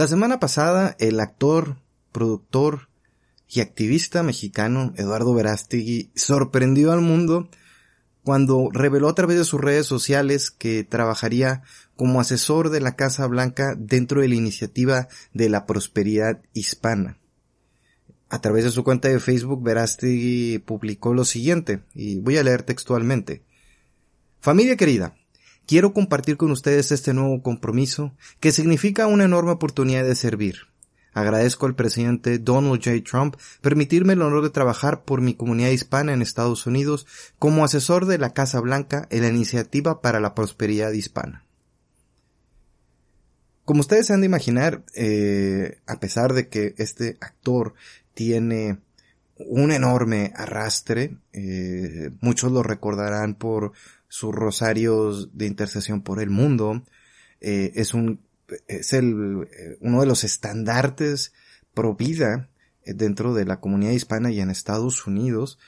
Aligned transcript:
La 0.00 0.08
semana 0.08 0.40
pasada, 0.40 0.96
el 0.98 1.20
actor, 1.20 1.76
productor 2.10 2.88
y 3.46 3.60
activista 3.60 4.22
mexicano 4.22 4.94
Eduardo 4.96 5.34
Verástegui 5.34 6.10
sorprendió 6.14 6.92
al 6.92 7.02
mundo 7.02 7.50
cuando 8.24 8.70
reveló 8.72 9.10
a 9.10 9.14
través 9.14 9.36
de 9.36 9.44
sus 9.44 9.60
redes 9.60 9.84
sociales 9.84 10.50
que 10.50 10.84
trabajaría 10.84 11.64
como 11.96 12.18
asesor 12.18 12.70
de 12.70 12.80
la 12.80 12.96
Casa 12.96 13.26
Blanca 13.26 13.74
dentro 13.76 14.22
de 14.22 14.28
la 14.28 14.36
iniciativa 14.36 15.06
de 15.34 15.50
la 15.50 15.66
prosperidad 15.66 16.40
hispana. 16.54 17.18
A 18.30 18.40
través 18.40 18.64
de 18.64 18.70
su 18.70 18.82
cuenta 18.84 19.08
de 19.08 19.20
Facebook, 19.20 19.62
Verástegui 19.62 20.60
publicó 20.60 21.12
lo 21.12 21.26
siguiente, 21.26 21.82
y 21.92 22.20
voy 22.20 22.38
a 22.38 22.42
leer 22.42 22.62
textualmente. 22.62 23.44
Familia 24.40 24.76
querida, 24.76 25.14
quiero 25.70 25.92
compartir 25.92 26.36
con 26.36 26.50
ustedes 26.50 26.90
este 26.90 27.14
nuevo 27.14 27.44
compromiso 27.44 28.12
que 28.40 28.50
significa 28.50 29.06
una 29.06 29.26
enorme 29.26 29.52
oportunidad 29.52 30.02
de 30.02 30.16
servir. 30.16 30.66
Agradezco 31.12 31.66
al 31.66 31.76
presidente 31.76 32.40
Donald 32.40 32.82
J. 32.84 33.04
Trump 33.08 33.36
permitirme 33.60 34.14
el 34.14 34.22
honor 34.22 34.42
de 34.42 34.50
trabajar 34.50 35.04
por 35.04 35.20
mi 35.20 35.34
comunidad 35.34 35.70
hispana 35.70 36.12
en 36.12 36.22
Estados 36.22 36.66
Unidos 36.66 37.06
como 37.38 37.64
asesor 37.64 38.06
de 38.06 38.18
la 38.18 38.32
Casa 38.32 38.58
Blanca 38.58 39.06
en 39.10 39.22
la 39.22 39.28
Iniciativa 39.28 40.00
para 40.00 40.18
la 40.18 40.34
Prosperidad 40.34 40.90
Hispana. 40.90 41.44
Como 43.64 43.78
ustedes 43.78 44.10
han 44.10 44.22
de 44.22 44.26
imaginar, 44.26 44.82
eh, 44.96 45.78
a 45.86 46.00
pesar 46.00 46.32
de 46.32 46.48
que 46.48 46.74
este 46.78 47.16
actor 47.20 47.74
tiene 48.14 48.80
un 49.36 49.70
enorme 49.70 50.32
arrastre, 50.34 51.16
eh, 51.32 52.10
muchos 52.20 52.50
lo 52.50 52.64
recordarán 52.64 53.36
por 53.36 53.72
sus 54.10 54.34
rosarios 54.34 55.38
de 55.38 55.46
intercesión 55.46 56.02
por 56.02 56.20
el 56.20 56.30
mundo. 56.30 56.82
Eh, 57.40 57.72
es 57.76 57.94
un, 57.94 58.20
es 58.66 58.92
el, 58.92 59.48
eh, 59.56 59.78
uno 59.80 60.00
de 60.00 60.06
los 60.06 60.24
estandartes 60.24 61.32
pro 61.72 61.94
vida 61.94 62.50
eh, 62.84 62.92
dentro 62.92 63.34
de 63.34 63.46
la 63.46 63.60
comunidad 63.60 63.92
hispana 63.92 64.32
y 64.32 64.40
en 64.40 64.50
Estados 64.50 65.06
Unidos. 65.06 65.58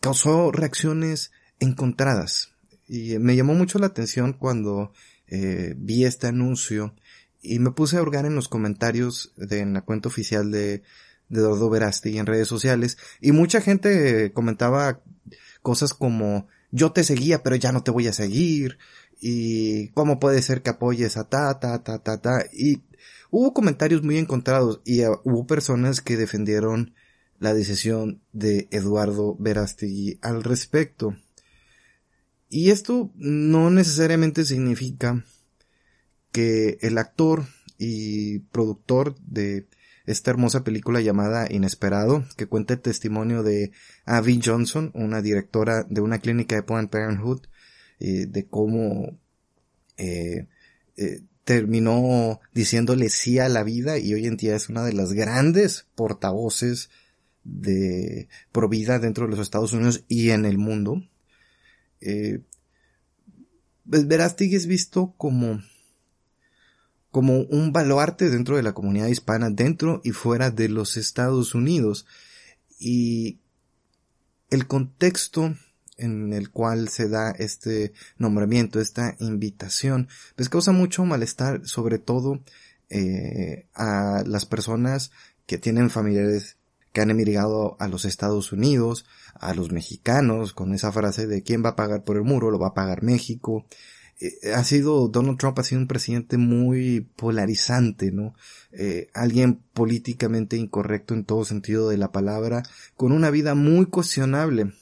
causó 0.00 0.50
reacciones 0.50 1.32
encontradas. 1.60 2.54
Y 2.88 3.18
me 3.18 3.36
llamó 3.36 3.54
mucho 3.54 3.78
la 3.78 3.88
atención 3.88 4.32
cuando 4.32 4.92
vi 5.28 6.04
este 6.04 6.28
anuncio 6.28 6.94
y 7.42 7.58
me 7.58 7.72
puse 7.72 7.98
a 7.98 8.02
hurgar 8.02 8.24
en 8.24 8.36
los 8.36 8.48
comentarios 8.48 9.34
de, 9.36 9.58
en 9.58 9.74
la 9.74 9.82
cuenta 9.82 10.08
oficial 10.08 10.50
de, 10.52 10.82
de 11.28 11.40
Eduardo 11.40 11.68
Verasti 11.68 12.16
en 12.16 12.26
redes 12.26 12.46
sociales 12.48 12.96
y 13.20 13.32
mucha 13.32 13.60
gente 13.60 14.32
comentaba 14.32 15.02
cosas 15.62 15.92
como 15.94 16.46
yo 16.76 16.92
te 16.92 17.04
seguía, 17.04 17.42
pero 17.42 17.56
ya 17.56 17.72
no 17.72 17.82
te 17.82 17.90
voy 17.90 18.06
a 18.06 18.12
seguir, 18.12 18.78
y 19.20 19.88
cómo 19.88 20.20
puede 20.20 20.42
ser 20.42 20.62
que 20.62 20.70
apoyes 20.70 21.16
a 21.16 21.24
ta, 21.24 21.58
ta, 21.58 21.82
ta, 21.82 22.02
ta, 22.02 22.20
ta, 22.20 22.44
y 22.52 22.82
hubo 23.30 23.54
comentarios 23.54 24.02
muy 24.02 24.18
encontrados, 24.18 24.82
y 24.84 25.02
uh, 25.04 25.20
hubo 25.24 25.46
personas 25.46 26.02
que 26.02 26.16
defendieron 26.16 26.94
la 27.38 27.54
decisión 27.54 28.20
de 28.32 28.68
Eduardo 28.70 29.36
Verástegui 29.38 30.18
al 30.22 30.44
respecto. 30.44 31.16
Y 32.48 32.70
esto 32.70 33.10
no 33.16 33.70
necesariamente 33.70 34.44
significa 34.44 35.24
que 36.30 36.78
el 36.80 36.98
actor 36.98 37.46
y 37.78 38.38
productor 38.38 39.16
de 39.20 39.66
esta 40.06 40.30
hermosa 40.30 40.64
película 40.64 41.00
llamada 41.00 41.46
Inesperado, 41.50 42.24
que 42.36 42.46
cuenta 42.46 42.74
el 42.74 42.80
testimonio 42.80 43.42
de 43.42 43.72
Abby 44.04 44.40
Johnson, 44.42 44.90
una 44.94 45.20
directora 45.20 45.84
de 45.88 46.00
una 46.00 46.18
clínica 46.18 46.56
de 46.56 46.62
Planned 46.62 46.90
Parenthood, 46.90 47.42
eh, 47.98 48.26
de 48.26 48.46
cómo 48.46 49.18
eh, 49.96 50.46
eh, 50.96 51.22
terminó 51.44 52.40
diciéndole 52.52 53.08
sí 53.08 53.38
a 53.38 53.48
la 53.48 53.62
vida 53.62 53.98
y 53.98 54.14
hoy 54.14 54.26
en 54.26 54.36
día 54.36 54.56
es 54.56 54.68
una 54.68 54.84
de 54.84 54.92
las 54.92 55.12
grandes 55.12 55.86
portavoces 55.94 56.90
de 57.44 58.28
vida 58.68 58.98
dentro 58.98 59.24
de 59.24 59.30
los 59.30 59.40
Estados 59.40 59.72
Unidos 59.72 60.04
y 60.08 60.30
en 60.30 60.44
el 60.44 60.58
mundo. 60.58 61.02
Eh, 62.00 62.40
pues 63.88 64.08
Verástig 64.08 64.54
es 64.54 64.66
visto 64.66 65.14
como 65.16 65.62
como 67.16 67.38
un 67.44 67.72
baluarte 67.72 68.28
dentro 68.28 68.56
de 68.56 68.62
la 68.62 68.74
comunidad 68.74 69.06
hispana, 69.06 69.48
dentro 69.48 70.02
y 70.04 70.10
fuera 70.10 70.50
de 70.50 70.68
los 70.68 70.98
Estados 70.98 71.54
Unidos. 71.54 72.04
Y 72.78 73.40
el 74.50 74.66
contexto 74.66 75.56
en 75.96 76.34
el 76.34 76.50
cual 76.50 76.90
se 76.90 77.08
da 77.08 77.30
este 77.30 77.94
nombramiento, 78.18 78.80
esta 78.80 79.16
invitación, 79.18 80.08
pues 80.34 80.50
causa 80.50 80.72
mucho 80.72 81.06
malestar, 81.06 81.66
sobre 81.66 81.98
todo 81.98 82.42
eh, 82.90 83.66
a 83.72 84.22
las 84.26 84.44
personas 84.44 85.10
que 85.46 85.56
tienen 85.56 85.88
familiares 85.88 86.58
que 86.92 87.00
han 87.00 87.10
emigrado 87.10 87.78
a 87.80 87.88
los 87.88 88.04
Estados 88.04 88.52
Unidos, 88.52 89.06
a 89.32 89.54
los 89.54 89.72
mexicanos, 89.72 90.52
con 90.52 90.74
esa 90.74 90.92
frase 90.92 91.26
de 91.26 91.42
quién 91.42 91.64
va 91.64 91.70
a 91.70 91.76
pagar 91.76 92.04
por 92.04 92.18
el 92.18 92.24
muro, 92.24 92.50
lo 92.50 92.58
va 92.58 92.68
a 92.68 92.74
pagar 92.74 93.02
México, 93.02 93.64
eh, 94.18 94.52
ha 94.54 94.64
sido, 94.64 95.08
Donald 95.08 95.38
Trump 95.38 95.58
ha 95.58 95.62
sido 95.62 95.80
un 95.80 95.88
presidente 95.88 96.38
muy 96.38 97.06
polarizante, 97.16 98.12
¿no? 98.12 98.34
Eh, 98.72 99.08
alguien 99.12 99.60
políticamente 99.74 100.56
incorrecto 100.56 101.14
en 101.14 101.24
todo 101.24 101.44
sentido 101.44 101.88
de 101.88 101.98
la 101.98 102.12
palabra, 102.12 102.62
con 102.96 103.12
una 103.12 103.30
vida 103.30 103.54
muy 103.54 103.86
cuestionable. 103.86 104.72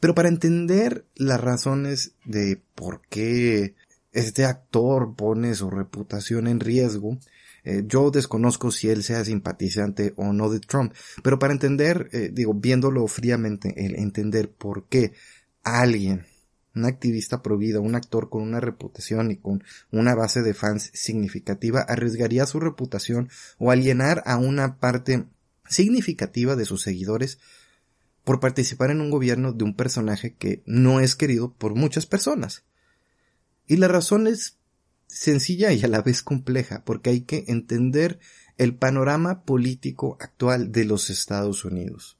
Pero 0.00 0.14
para 0.14 0.28
entender 0.28 1.04
las 1.14 1.40
razones 1.40 2.12
de 2.24 2.60
por 2.74 3.02
qué 3.08 3.74
este 4.12 4.44
actor 4.44 5.14
pone 5.14 5.54
su 5.54 5.70
reputación 5.70 6.48
en 6.48 6.60
riesgo, 6.60 7.18
eh, 7.64 7.84
yo 7.86 8.10
desconozco 8.10 8.70
si 8.70 8.88
él 8.88 9.02
sea 9.02 9.24
simpatizante 9.24 10.14
o 10.16 10.32
no 10.32 10.48
de 10.50 10.60
Trump, 10.60 10.92
pero 11.22 11.38
para 11.38 11.52
entender, 11.52 12.08
digo, 12.32 12.54
viéndolo 12.54 13.06
fríamente, 13.08 13.74
el 13.84 13.96
entender 13.96 14.50
por 14.50 14.86
qué 14.86 15.12
alguien 15.64 16.24
un 16.78 16.86
activista 16.86 17.42
prohibido, 17.42 17.82
un 17.82 17.94
actor 17.94 18.30
con 18.30 18.42
una 18.42 18.60
reputación 18.60 19.30
y 19.30 19.36
con 19.36 19.62
una 19.90 20.14
base 20.14 20.42
de 20.42 20.54
fans 20.54 20.90
significativa, 20.94 21.80
arriesgaría 21.80 22.46
su 22.46 22.60
reputación 22.60 23.28
o 23.58 23.70
alienar 23.70 24.22
a 24.26 24.36
una 24.36 24.78
parte 24.78 25.26
significativa 25.68 26.56
de 26.56 26.64
sus 26.64 26.82
seguidores 26.82 27.38
por 28.24 28.40
participar 28.40 28.90
en 28.90 29.00
un 29.00 29.10
gobierno 29.10 29.52
de 29.52 29.64
un 29.64 29.74
personaje 29.74 30.34
que 30.34 30.62
no 30.66 31.00
es 31.00 31.16
querido 31.16 31.52
por 31.54 31.74
muchas 31.74 32.06
personas. 32.06 32.64
Y 33.66 33.76
la 33.76 33.88
razón 33.88 34.26
es 34.26 34.58
sencilla 35.06 35.72
y 35.72 35.82
a 35.82 35.88
la 35.88 36.02
vez 36.02 36.22
compleja, 36.22 36.84
porque 36.84 37.10
hay 37.10 37.20
que 37.22 37.44
entender 37.48 38.18
el 38.58 38.74
panorama 38.74 39.42
político 39.42 40.16
actual 40.20 40.72
de 40.72 40.84
los 40.84 41.10
Estados 41.10 41.64
Unidos. 41.64 42.17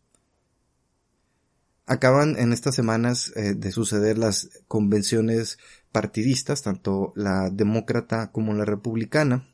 Acaban 1.89 2.37
en 2.39 2.53
estas 2.53 2.75
semanas 2.75 3.33
eh, 3.35 3.55
de 3.55 3.73
suceder 3.73 4.19
las 4.19 4.51
convenciones 4.69 5.59
partidistas, 5.91 6.63
tanto 6.63 7.15
la 7.17 7.49
demócrata 7.51 8.31
como 8.31 8.53
la 8.53 8.67
republicana, 8.67 9.49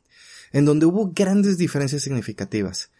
en 0.52 0.64
donde 0.64 0.86
hubo 0.86 1.12
grandes 1.12 1.58
diferencias 1.58 2.02
significativas. 2.02 2.90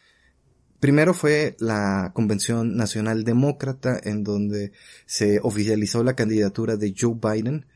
Primero 0.78 1.14
fue 1.14 1.56
la 1.58 2.12
Convención 2.14 2.76
Nacional 2.76 3.24
Demócrata, 3.24 3.98
en 4.00 4.22
donde 4.22 4.70
se 5.04 5.40
oficializó 5.42 6.04
la 6.04 6.14
candidatura 6.14 6.76
de 6.76 6.94
Joe 6.96 7.16
Biden 7.20 7.66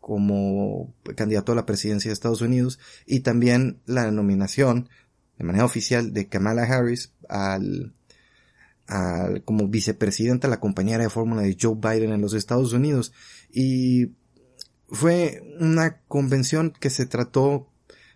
como 0.00 0.94
candidato 1.16 1.52
a 1.52 1.54
la 1.54 1.64
presidencia 1.64 2.10
de 2.10 2.12
Estados 2.12 2.42
Unidos 2.42 2.78
y 3.06 3.20
también 3.20 3.80
la 3.86 4.10
nominación 4.10 4.90
de 5.38 5.44
manera 5.44 5.64
oficial 5.64 6.12
de 6.12 6.28
Kamala 6.28 6.64
Harris 6.64 7.12
al 7.28 7.95
como 9.44 9.68
vicepresidenta, 9.68 10.48
la 10.48 10.60
compañera 10.60 11.02
de 11.02 11.10
fórmula 11.10 11.42
de 11.42 11.56
Joe 11.60 11.74
Biden 11.74 12.12
en 12.12 12.20
los 12.20 12.34
Estados 12.34 12.72
Unidos. 12.72 13.12
Y 13.50 14.12
fue 14.88 15.42
una 15.58 15.98
convención 16.08 16.72
que 16.78 16.90
se 16.90 17.06
trató 17.06 17.68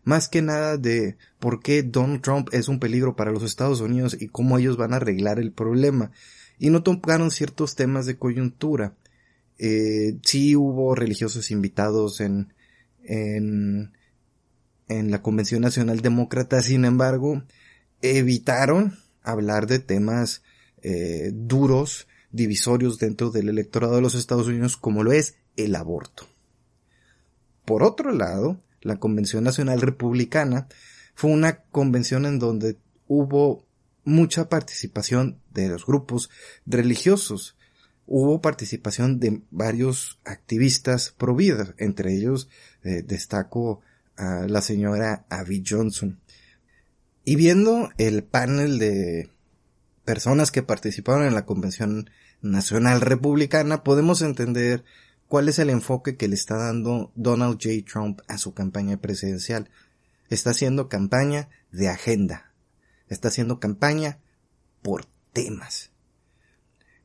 más 0.05 0.28
que 0.28 0.43
nada 0.43 0.76
de 0.76 1.17
por 1.38 1.61
qué 1.61 1.82
Donald 1.82 2.22
Trump 2.22 2.49
es 2.52 2.69
un 2.69 2.78
peligro 2.78 3.17
para 3.17 3.32
los 3.32 3.43
Estados 3.43 3.81
Unidos 3.81 4.17
y 4.19 4.28
cómo 4.28 4.58
ellos 4.58 4.76
van 4.76 4.93
a 4.93 4.96
arreglar 4.96 5.38
el 5.38 5.52
problema. 5.52 6.12
Y 6.58 6.70
no 6.70 6.82
tocaron 6.82 7.31
ciertos 7.31 7.75
temas 7.75 8.06
de 8.06 8.16
coyuntura. 8.16 8.94
Eh, 9.58 10.19
sí 10.23 10.56
hubo 10.56 10.94
religiosos 10.94 11.50
invitados 11.50 12.20
en, 12.20 12.55
en, 13.05 13.93
en 14.88 15.11
la 15.11 15.23
Convención 15.23 15.62
Nacional 15.62 16.00
Demócrata, 16.00 16.62
sin 16.62 16.84
embargo, 16.84 17.43
evitaron 18.02 18.96
hablar 19.23 19.66
de 19.66 19.78
temas 19.78 20.43
eh, 20.82 21.31
duros, 21.32 22.09
divisorios 22.32 22.99
dentro 22.99 23.31
del 23.31 23.49
electorado 23.49 23.97
de 23.97 24.03
los 24.03 24.15
Estados 24.15 24.47
Unidos, 24.47 24.77
como 24.77 25.03
lo 25.03 25.12
es 25.12 25.37
el 25.56 25.75
aborto. 25.75 26.27
Por 27.65 27.82
otro 27.82 28.12
lado, 28.12 28.61
la 28.81 28.97
Convención 28.97 29.44
Nacional 29.44 29.81
Republicana 29.81 30.69
fue 31.15 31.31
una 31.31 31.62
convención 31.65 32.25
en 32.27 32.38
donde 32.38 32.79
hubo 33.06 33.65
mucha 34.05 34.49
participación 34.49 35.41
de 35.53 35.69
los 35.69 35.87
grupos 35.87 36.31
religiosos. 36.67 37.56
Hubo 38.06 38.41
participación 38.41 39.21
de 39.21 39.43
varios 39.50 40.19
activistas 40.25 41.15
pro 41.17 41.35
vida, 41.35 41.75
entre 41.79 42.15
ellos 42.15 42.49
eh, 42.83 43.03
destaco 43.06 43.83
a 44.17 44.47
la 44.49 44.62
señora 44.62 45.26
Abby 45.29 45.62
Johnson. 45.67 46.19
Y 47.25 47.37
viendo 47.37 47.91
el 47.99 48.25
panel 48.25 48.79
de 48.79 49.31
personas 50.11 50.51
que 50.51 50.65
participaron 50.65 51.25
en 51.25 51.35
la 51.35 51.47
Convención 51.47 52.11
Nacional 52.43 53.01
Republicana, 53.01 53.85
podemos 53.85 54.23
entender 54.23 54.83
cuál 55.29 55.49
es 55.49 55.61
el 55.61 55.71
enfoque 55.71 56.17
que 56.17 56.27
le 56.27 56.35
está 56.35 56.57
dando 56.57 57.12
Donald 57.15 57.61
J. 57.62 57.89
Trump 57.89 58.21
a 58.27 58.37
su 58.37 58.53
campaña 58.53 58.97
presidencial. 58.97 59.71
Está 60.29 60.51
haciendo 60.51 60.89
campaña 60.89 61.49
de 61.71 61.89
agenda. 61.89 62.53
Está 63.09 63.29
haciendo 63.29 63.61
campaña 63.61 64.19
por 64.83 65.07
temas. 65.33 65.93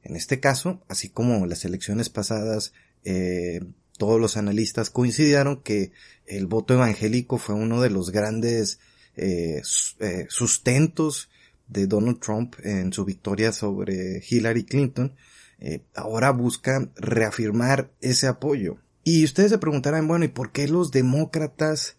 En 0.01 0.15
este 0.15 0.39
caso, 0.39 0.81
así 0.87 1.09
como 1.09 1.45
las 1.45 1.63
elecciones 1.63 2.09
pasadas, 2.09 2.73
eh, 3.03 3.59
todos 3.99 4.19
los 4.19 4.35
analistas 4.35 4.89
coincidieron 4.89 5.61
que 5.61 5.91
el 6.25 6.47
voto 6.47 6.73
evangélico 6.73 7.37
fue 7.37 7.53
uno 7.53 7.81
de 7.81 7.91
los 7.91 8.09
grandes 8.09 8.79
eh, 9.15 9.61
eh, 9.99 10.25
sustentos 10.27 11.29
de 11.67 11.87
Donald 11.87 12.19
Trump 12.19 12.55
en 12.63 12.93
su 12.93 13.05
victoria 13.05 13.51
sobre 13.51 14.23
Hillary 14.27 14.65
Clinton, 14.65 15.15
eh, 15.59 15.83
ahora 15.95 16.31
busca 16.31 16.89
reafirmar 16.95 17.91
ese 18.01 18.27
apoyo. 18.27 18.77
Y 19.03 19.23
ustedes 19.23 19.51
se 19.51 19.57
preguntarán, 19.57 20.07
bueno, 20.07 20.25
¿y 20.25 20.29
por 20.29 20.51
qué 20.51 20.67
los 20.67 20.91
demócratas 20.91 21.97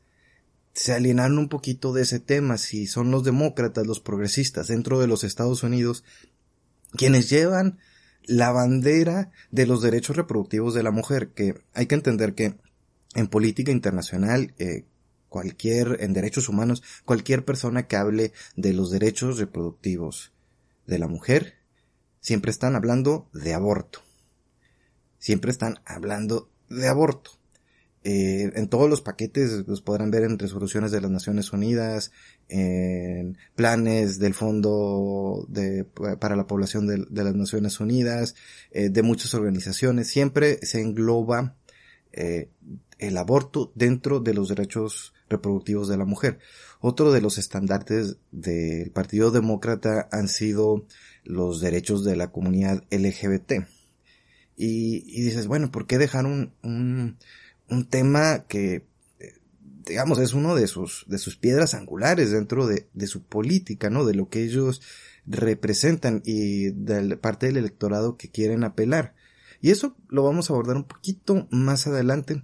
se 0.74 0.92
alienaron 0.92 1.38
un 1.38 1.48
poquito 1.48 1.92
de 1.92 2.02
ese 2.02 2.20
tema? 2.20 2.58
Si 2.58 2.86
son 2.86 3.10
los 3.10 3.24
demócratas, 3.24 3.86
los 3.86 4.00
progresistas 4.00 4.68
dentro 4.68 4.98
de 4.98 5.06
los 5.06 5.24
Estados 5.24 5.62
Unidos, 5.62 6.04
quienes 6.92 7.30
llevan 7.30 7.78
la 8.24 8.50
bandera 8.50 9.30
de 9.50 9.66
los 9.66 9.82
derechos 9.82 10.16
reproductivos 10.16 10.74
de 10.74 10.82
la 10.82 10.90
mujer, 10.90 11.28
que 11.28 11.54
hay 11.72 11.86
que 11.86 11.94
entender 11.94 12.34
que 12.34 12.56
en 13.14 13.28
política 13.28 13.72
internacional, 13.72 14.52
eh, 14.58 14.84
cualquier, 15.36 15.98
en 16.00 16.14
derechos 16.14 16.48
humanos, 16.48 16.82
cualquier 17.04 17.44
persona 17.44 17.86
que 17.86 17.96
hable 17.96 18.32
de 18.56 18.72
los 18.72 18.90
derechos 18.90 19.36
reproductivos 19.36 20.32
de 20.86 20.98
la 20.98 21.08
mujer, 21.08 21.56
siempre 22.20 22.50
están 22.50 22.74
hablando 22.74 23.28
de 23.34 23.52
aborto. 23.52 24.00
Siempre 25.18 25.50
están 25.50 25.80
hablando 25.84 26.48
de 26.70 26.88
aborto. 26.88 27.32
Eh, 28.02 28.50
en 28.54 28.68
todos 28.68 28.88
los 28.88 29.02
paquetes 29.02 29.66
los 29.66 29.82
podrán 29.82 30.10
ver 30.10 30.22
en 30.22 30.38
resoluciones 30.38 30.90
de 30.90 31.02
las 31.02 31.10
Naciones 31.10 31.52
Unidas, 31.52 32.12
en 32.48 33.36
planes 33.54 34.18
del 34.18 34.32
Fondo 34.32 35.46
para 36.18 36.34
la 36.34 36.46
Población 36.46 36.86
de, 36.86 37.22
las 37.24 37.34
Naciones 37.34 37.78
Unidas, 37.78 38.36
eh, 38.70 38.88
de 38.88 39.02
muchas 39.02 39.34
organizaciones. 39.34 40.08
Siempre 40.08 40.60
se 40.62 40.80
engloba 40.80 41.56
eh, 42.12 42.48
el 42.98 43.18
aborto 43.18 43.70
dentro 43.74 44.20
de 44.20 44.32
los 44.32 44.48
derechos 44.48 45.12
reproductivos 45.28 45.88
de 45.88 45.96
la 45.96 46.04
mujer. 46.04 46.38
Otro 46.80 47.12
de 47.12 47.20
los 47.20 47.38
estandartes 47.38 48.16
del 48.30 48.90
Partido 48.90 49.30
Demócrata 49.30 50.08
han 50.12 50.28
sido 50.28 50.86
los 51.24 51.60
derechos 51.60 52.04
de 52.04 52.16
la 52.16 52.30
comunidad 52.30 52.84
LGBT. 52.90 53.66
Y, 54.56 55.22
dices, 55.22 55.46
bueno, 55.46 55.70
¿por 55.70 55.86
qué 55.86 55.98
dejar 55.98 56.24
un, 56.24 56.52
un, 56.62 57.84
tema 57.90 58.46
que, 58.48 58.86
digamos, 59.84 60.18
es 60.18 60.32
uno 60.32 60.54
de 60.54 60.66
sus, 60.66 61.04
de 61.08 61.18
sus 61.18 61.36
piedras 61.36 61.74
angulares 61.74 62.30
dentro 62.30 62.66
de, 62.66 62.88
de 62.94 63.06
su 63.06 63.22
política, 63.22 63.90
¿no? 63.90 64.06
De 64.06 64.14
lo 64.14 64.30
que 64.30 64.42
ellos 64.42 64.80
representan 65.26 66.22
y 66.24 66.70
de 66.70 67.16
parte 67.16 67.46
del 67.46 67.58
electorado 67.58 68.16
que 68.16 68.30
quieren 68.30 68.64
apelar. 68.64 69.14
Y 69.60 69.70
eso 69.70 69.96
lo 70.08 70.22
vamos 70.22 70.48
a 70.48 70.54
abordar 70.54 70.76
un 70.76 70.84
poquito 70.84 71.48
más 71.50 71.86
adelante, 71.86 72.42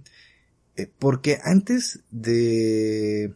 eh, 0.75 0.89
porque 0.99 1.39
antes 1.43 1.99
de 2.09 3.33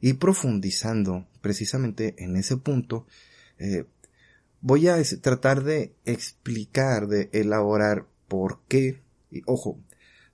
ir 0.00 0.18
profundizando 0.18 1.26
precisamente 1.40 2.14
en 2.18 2.36
ese 2.36 2.56
punto, 2.56 3.06
eh, 3.58 3.84
voy 4.60 4.88
a 4.88 4.96
tratar 5.20 5.62
de 5.62 5.94
explicar, 6.04 7.06
de 7.06 7.30
elaborar 7.32 8.06
por 8.26 8.60
qué, 8.68 9.00
y 9.30 9.42
ojo, 9.46 9.78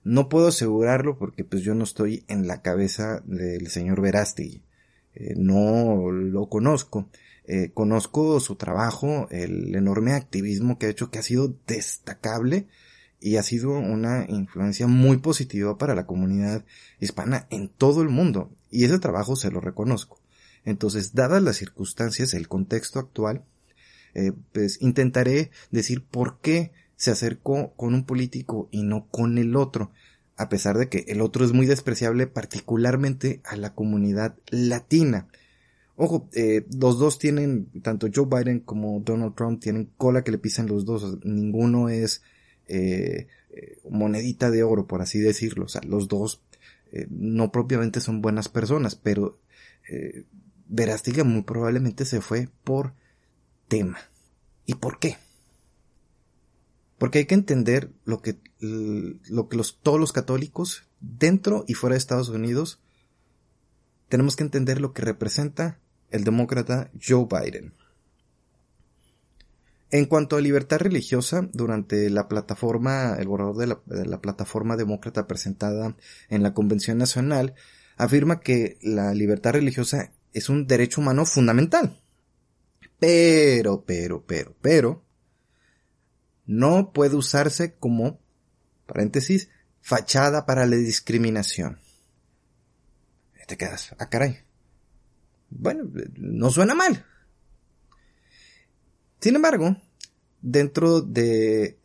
no 0.03 0.27
puedo 0.27 0.47
asegurarlo 0.47 1.17
porque 1.17 1.43
pues 1.43 1.61
yo 1.61 1.75
no 1.75 1.83
estoy 1.83 2.25
en 2.27 2.47
la 2.47 2.61
cabeza 2.61 3.21
del 3.25 3.67
señor 3.67 4.01
Verástegui, 4.01 4.63
eh, 5.15 5.33
no 5.37 6.11
lo 6.11 6.49
conozco, 6.49 7.09
conozco 7.73 8.39
su 8.39 8.55
trabajo, 8.55 9.27
el 9.29 9.75
enorme 9.75 10.13
activismo 10.13 10.79
que 10.79 10.85
ha 10.85 10.89
hecho 10.89 11.11
que 11.11 11.19
ha 11.19 11.23
sido 11.23 11.53
destacable 11.67 12.67
y 13.23 13.37
ha 13.37 13.43
sido 13.43 13.71
una 13.71 14.25
influencia 14.27 14.85
muy 14.85 15.15
positiva 15.15 15.77
para 15.77 15.95
la 15.95 16.05
comunidad 16.05 16.65
hispana 16.99 17.47
en 17.51 17.69
todo 17.69 18.01
el 18.01 18.09
mundo 18.09 18.51
y 18.69 18.83
ese 18.83 18.99
trabajo 18.99 19.37
se 19.37 19.49
lo 19.49 19.61
reconozco. 19.61 20.19
Entonces, 20.65 21.15
dadas 21.15 21.41
las 21.41 21.55
circunstancias, 21.55 22.33
el 22.33 22.49
contexto 22.49 22.99
actual, 22.99 23.45
eh, 24.13 24.33
pues 24.51 24.81
intentaré 24.81 25.51
decir 25.71 26.03
por 26.03 26.41
qué 26.41 26.73
se 26.97 27.11
acercó 27.11 27.73
con 27.77 27.93
un 27.93 28.03
político 28.03 28.67
y 28.71 28.83
no 28.83 29.07
con 29.07 29.37
el 29.37 29.55
otro, 29.55 29.91
a 30.35 30.49
pesar 30.49 30.77
de 30.77 30.89
que 30.89 31.05
el 31.07 31.21
otro 31.21 31.45
es 31.45 31.53
muy 31.53 31.65
despreciable 31.65 32.27
particularmente 32.27 33.39
a 33.45 33.55
la 33.55 33.73
comunidad 33.73 34.35
latina. 34.49 35.29
Ojo, 35.95 36.27
eh, 36.33 36.65
los 36.77 36.99
dos 36.99 37.19
tienen, 37.19 37.69
tanto 37.83 38.09
Joe 38.13 38.25
Biden 38.25 38.59
como 38.59 38.99
Donald 38.99 39.33
Trump 39.35 39.61
tienen 39.61 39.91
cola 39.95 40.25
que 40.25 40.31
le 40.31 40.39
pisan 40.39 40.67
los 40.67 40.83
dos, 40.83 41.23
ninguno 41.23 41.87
es 41.87 42.21
eh, 42.67 43.27
monedita 43.89 44.51
de 44.51 44.63
oro, 44.63 44.87
por 44.87 45.01
así 45.01 45.19
decirlo, 45.19 45.65
o 45.65 45.69
sea, 45.69 45.81
los 45.83 46.07
dos 46.07 46.41
no 47.09 47.51
propiamente 47.51 48.01
son 48.01 48.21
buenas 48.21 48.49
personas, 48.49 48.93
pero 48.95 49.39
eh, 49.89 50.25
muy 51.23 51.41
probablemente 51.43 52.05
se 52.05 52.21
fue 52.21 52.49
por 52.63 52.93
tema. 53.67 53.97
¿Y 54.65 54.75
por 54.75 54.99
qué? 54.99 55.17
Porque 56.97 57.19
hay 57.19 57.25
que 57.25 57.35
entender 57.35 57.91
lo 58.05 58.21
que, 58.21 58.37
lo 58.59 59.49
que 59.49 59.57
los, 59.57 59.79
todos 59.81 59.99
los 59.99 60.13
católicos, 60.13 60.83
dentro 61.01 61.65
y 61.67 61.73
fuera 61.73 61.95
de 61.95 61.97
Estados 61.97 62.29
Unidos, 62.29 62.79
tenemos 64.09 64.35
que 64.35 64.43
entender 64.43 64.79
lo 64.79 64.93
que 64.93 65.01
representa 65.01 65.79
el 66.11 66.23
demócrata 66.23 66.91
Joe 67.01 67.27
Biden. 67.29 67.73
En 69.93 70.07
cuanto 70.07 70.37
a 70.37 70.41
libertad 70.41 70.79
religiosa, 70.79 71.47
durante 71.53 72.09
la 72.09 72.27
plataforma, 72.27 73.15
el 73.19 73.27
borrador 73.27 73.57
de 73.85 74.07
la, 74.07 74.21
plataforma 74.21 74.75
demócrata 74.75 75.27
presentada 75.27 75.95
en 76.29 76.41
la 76.41 76.55
Convención 76.55 76.97
Nacional, 76.97 77.53
afirma 77.95 78.39
que 78.39 78.79
la 78.81 79.13
libertad 79.13 79.51
religiosa 79.51 80.11
es 80.33 80.49
un 80.49 80.65
derecho 80.65 80.99
humano 80.99 81.27
fundamental. 81.27 82.01
Pero, 82.97 83.85
pero, 83.85 84.25
pero, 84.25 84.55
pero, 84.61 85.05
no 86.47 86.91
puede 86.91 87.15
usarse 87.15 87.75
como, 87.75 88.19
paréntesis, 88.87 89.49
fachada 89.79 90.47
para 90.47 90.65
la 90.65 90.75
discriminación. 90.75 91.77
Te 93.47 93.57
quedas, 93.57 93.93
ah, 93.99 94.09
caray. 94.09 94.39
Bueno, 95.51 95.83
no 96.15 96.49
suena 96.49 96.73
mal. 96.73 97.05
Sin 99.23 99.37
embargo, 99.37 99.77
dentro 100.41 100.99
de 100.99 101.77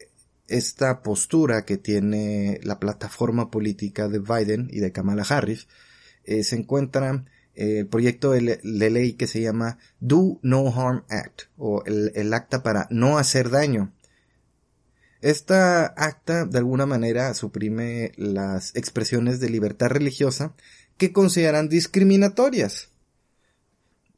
esta 0.49 1.03
postura 1.05 1.65
que 1.65 1.77
tiene 1.77 2.59
la 2.65 2.81
plataforma 2.81 3.49
política 3.49 4.09
de 4.09 4.19
Biden 4.19 4.69
y 4.73 4.81
de 4.81 4.91
Kamala 4.91 5.23
Harris, 5.23 5.69
eh, 6.25 6.43
se 6.43 6.57
encuentra 6.57 7.27
el 7.55 7.87
proyecto 7.87 8.33
de, 8.33 8.59
ley 8.65 9.13
que 9.13 9.29
se 9.29 9.41
llama 9.41 9.79
Do 10.01 10.41
No 10.43 10.67
Harm 10.67 11.05
Act 11.11 11.43
o 11.57 11.85
el, 11.87 12.35
acta 12.35 12.65
para 12.65 12.89
no 12.91 13.19
hacer 13.19 13.51
daño. 13.51 13.95
Esta 15.21 15.87
acta 15.87 16.45
de 16.45 16.59
alguna 16.59 16.87
manera 16.87 17.33
suprime 17.35 18.11
las 18.17 18.75
expresiones 18.75 19.39
de 19.39 19.49
libertad 19.49 19.91
religiosa 19.91 20.57
que 20.97 21.13
consideran 21.13 21.69
discriminatorias. 21.69 22.89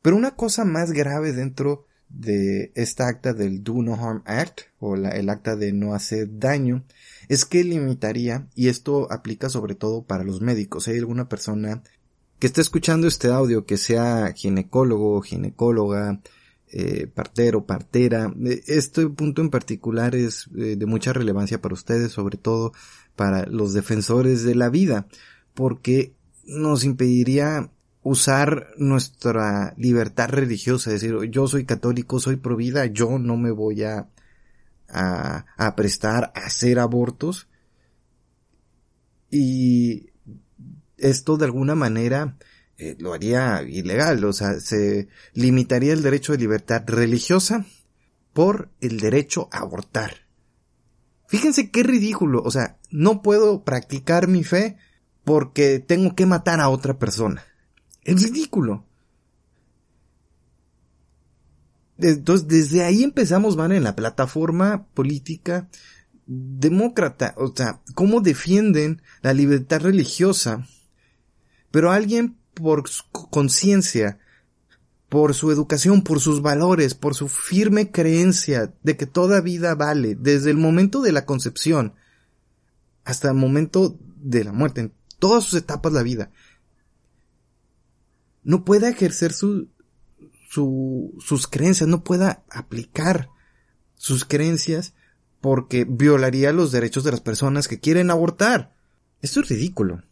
Pero 0.00 0.16
una 0.16 0.36
cosa 0.36 0.64
más 0.64 0.92
grave 0.92 1.34
dentro 1.34 1.84
de 2.10 2.72
esta 2.74 3.08
acta 3.08 3.32
del 3.32 3.62
Do 3.62 3.82
No 3.82 3.94
Harm 3.94 4.22
Act, 4.26 4.62
o 4.78 4.96
el 4.96 5.28
acta 5.28 5.56
de 5.56 5.72
no 5.72 5.94
hacer 5.94 6.38
daño, 6.38 6.84
es 7.28 7.44
que 7.44 7.64
limitaría, 7.64 8.48
y 8.54 8.68
esto 8.68 9.10
aplica 9.10 9.48
sobre 9.48 9.74
todo 9.74 10.02
para 10.02 10.24
los 10.24 10.40
médicos, 10.40 10.84
si 10.84 10.90
hay 10.90 10.98
alguna 10.98 11.28
persona 11.28 11.82
que 12.38 12.46
esté 12.46 12.60
escuchando 12.60 13.06
este 13.06 13.28
audio, 13.28 13.66
que 13.66 13.76
sea 13.76 14.32
ginecólogo, 14.34 15.20
ginecóloga, 15.20 16.20
eh, 16.72 17.06
partero, 17.06 17.66
partera, 17.66 18.32
eh, 18.44 18.62
este 18.66 19.06
punto 19.08 19.42
en 19.42 19.50
particular 19.50 20.14
es 20.14 20.48
eh, 20.56 20.76
de 20.76 20.86
mucha 20.86 21.12
relevancia 21.12 21.60
para 21.60 21.74
ustedes, 21.74 22.12
sobre 22.12 22.38
todo 22.38 22.72
para 23.14 23.44
los 23.46 23.74
defensores 23.74 24.42
de 24.44 24.54
la 24.54 24.70
vida, 24.70 25.06
porque 25.52 26.14
nos 26.44 26.84
impediría 26.84 27.70
usar 28.02 28.68
nuestra 28.78 29.74
libertad 29.76 30.30
religiosa, 30.30 30.90
es 30.90 31.00
decir, 31.00 31.30
yo 31.30 31.46
soy 31.46 31.64
católico, 31.64 32.18
soy 32.18 32.36
pro 32.36 32.56
vida, 32.56 32.86
yo 32.86 33.18
no 33.18 33.36
me 33.36 33.50
voy 33.50 33.84
a, 33.84 34.08
a, 34.88 35.76
prestar 35.76 36.32
a 36.34 36.46
hacer 36.46 36.78
abortos. 36.78 37.48
Y 39.30 40.10
esto 40.96 41.36
de 41.36 41.44
alguna 41.44 41.74
manera 41.74 42.36
eh, 42.78 42.96
lo 42.98 43.12
haría 43.12 43.62
ilegal, 43.62 44.24
o 44.24 44.32
sea, 44.32 44.58
se 44.60 45.08
limitaría 45.34 45.92
el 45.92 46.02
derecho 46.02 46.32
de 46.32 46.38
libertad 46.38 46.82
religiosa 46.86 47.66
por 48.32 48.70
el 48.80 48.98
derecho 48.98 49.48
a 49.52 49.58
abortar. 49.58 50.26
Fíjense 51.26 51.70
qué 51.70 51.82
ridículo, 51.84 52.42
o 52.42 52.50
sea, 52.50 52.78
no 52.90 53.22
puedo 53.22 53.62
practicar 53.62 54.26
mi 54.26 54.42
fe 54.42 54.76
porque 55.22 55.78
tengo 55.78 56.16
que 56.16 56.26
matar 56.26 56.60
a 56.60 56.70
otra 56.70 56.98
persona. 56.98 57.44
Es 58.10 58.22
ridículo. 58.24 58.84
Entonces, 61.98 62.48
desde 62.48 62.82
ahí 62.82 63.04
empezamos, 63.04 63.56
van 63.56 63.72
en 63.72 63.84
la 63.84 63.94
plataforma 63.94 64.86
política 64.94 65.68
demócrata. 66.26 67.34
O 67.36 67.54
sea, 67.54 67.80
cómo 67.94 68.20
defienden 68.20 69.00
la 69.22 69.32
libertad 69.32 69.80
religiosa. 69.80 70.66
Pero 71.70 71.92
alguien 71.92 72.36
por 72.54 72.84
conciencia, 73.30 74.18
por 75.08 75.34
su 75.34 75.52
educación, 75.52 76.02
por 76.02 76.20
sus 76.20 76.42
valores, 76.42 76.94
por 76.94 77.14
su 77.14 77.28
firme 77.28 77.92
creencia 77.92 78.74
de 78.82 78.96
que 78.96 79.06
toda 79.06 79.40
vida 79.40 79.76
vale, 79.76 80.16
desde 80.16 80.50
el 80.50 80.56
momento 80.56 81.00
de 81.00 81.12
la 81.12 81.26
concepción 81.26 81.94
hasta 83.04 83.28
el 83.28 83.34
momento 83.34 83.96
de 84.16 84.44
la 84.44 84.52
muerte, 84.52 84.80
en 84.80 84.92
todas 85.20 85.44
sus 85.44 85.54
etapas 85.54 85.92
de 85.92 85.98
la 85.98 86.02
vida, 86.02 86.30
no 88.50 88.64
pueda 88.64 88.88
ejercer 88.88 89.32
su, 89.32 89.68
su, 90.48 91.14
sus 91.20 91.46
creencias, 91.46 91.88
no 91.88 92.02
pueda 92.02 92.42
aplicar 92.50 93.28
sus 93.94 94.24
creencias 94.24 94.92
porque 95.40 95.84
violaría 95.88 96.52
los 96.52 96.72
derechos 96.72 97.04
de 97.04 97.12
las 97.12 97.20
personas 97.20 97.68
que 97.68 97.78
quieren 97.78 98.10
abortar. 98.10 98.74
Esto 99.22 99.38
es 99.38 99.50
ridículo. 99.50 100.02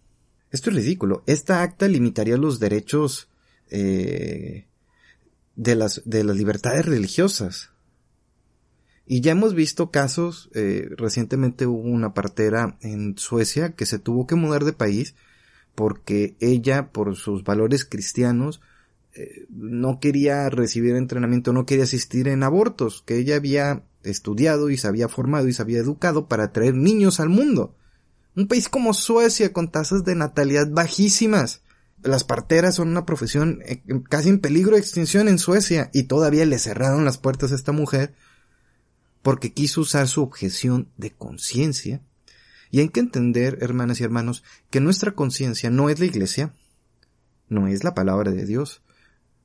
Esto 0.52 0.70
es 0.70 0.76
ridículo. 0.76 1.24
Esta 1.26 1.62
acta 1.62 1.88
limitaría 1.88 2.36
los 2.36 2.60
derechos 2.60 3.28
eh, 3.70 4.68
de, 5.56 5.74
las, 5.74 6.02
de 6.04 6.22
las 6.22 6.36
libertades 6.36 6.86
religiosas. 6.86 7.70
Y 9.04 9.20
ya 9.20 9.32
hemos 9.32 9.54
visto 9.54 9.90
casos, 9.90 10.48
eh, 10.54 10.88
recientemente 10.96 11.66
hubo 11.66 11.88
una 11.88 12.14
partera 12.14 12.78
en 12.82 13.18
Suecia 13.18 13.72
que 13.72 13.84
se 13.84 13.98
tuvo 13.98 14.28
que 14.28 14.36
mudar 14.36 14.64
de 14.64 14.74
país 14.74 15.16
porque 15.78 16.36
ella, 16.40 16.90
por 16.90 17.14
sus 17.14 17.44
valores 17.44 17.84
cristianos, 17.84 18.60
eh, 19.12 19.46
no 19.48 20.00
quería 20.00 20.50
recibir 20.50 20.96
entrenamiento, 20.96 21.52
no 21.52 21.66
quería 21.66 21.84
asistir 21.84 22.26
en 22.26 22.42
abortos, 22.42 23.04
que 23.06 23.16
ella 23.16 23.36
había 23.36 23.84
estudiado 24.02 24.70
y 24.70 24.76
se 24.76 24.88
había 24.88 25.08
formado 25.08 25.46
y 25.46 25.52
se 25.52 25.62
había 25.62 25.78
educado 25.78 26.26
para 26.26 26.50
traer 26.50 26.74
niños 26.74 27.20
al 27.20 27.28
mundo. 27.28 27.76
Un 28.34 28.48
país 28.48 28.68
como 28.68 28.92
Suecia 28.92 29.52
con 29.52 29.70
tasas 29.70 30.04
de 30.04 30.16
natalidad 30.16 30.68
bajísimas. 30.68 31.62
Las 32.02 32.24
parteras 32.24 32.74
son 32.74 32.88
una 32.88 33.06
profesión 33.06 33.60
eh, 33.64 33.80
casi 34.08 34.30
en 34.30 34.40
peligro 34.40 34.72
de 34.72 34.80
extinción 34.80 35.28
en 35.28 35.38
Suecia 35.38 35.90
y 35.92 36.02
todavía 36.08 36.44
le 36.44 36.58
cerraron 36.58 37.04
las 37.04 37.18
puertas 37.18 37.52
a 37.52 37.54
esta 37.54 37.70
mujer 37.70 38.16
porque 39.22 39.52
quiso 39.52 39.82
usar 39.82 40.08
su 40.08 40.22
objeción 40.22 40.88
de 40.96 41.12
conciencia 41.12 42.02
y 42.70 42.80
hay 42.80 42.88
que 42.88 43.00
entender, 43.00 43.58
hermanas 43.60 44.00
y 44.00 44.04
hermanos, 44.04 44.44
que 44.70 44.80
nuestra 44.80 45.12
conciencia 45.12 45.70
no 45.70 45.88
es 45.88 45.98
la 45.98 46.06
iglesia, 46.06 46.52
no 47.48 47.66
es 47.66 47.84
la 47.84 47.94
palabra 47.94 48.30
de 48.30 48.44
Dios, 48.44 48.82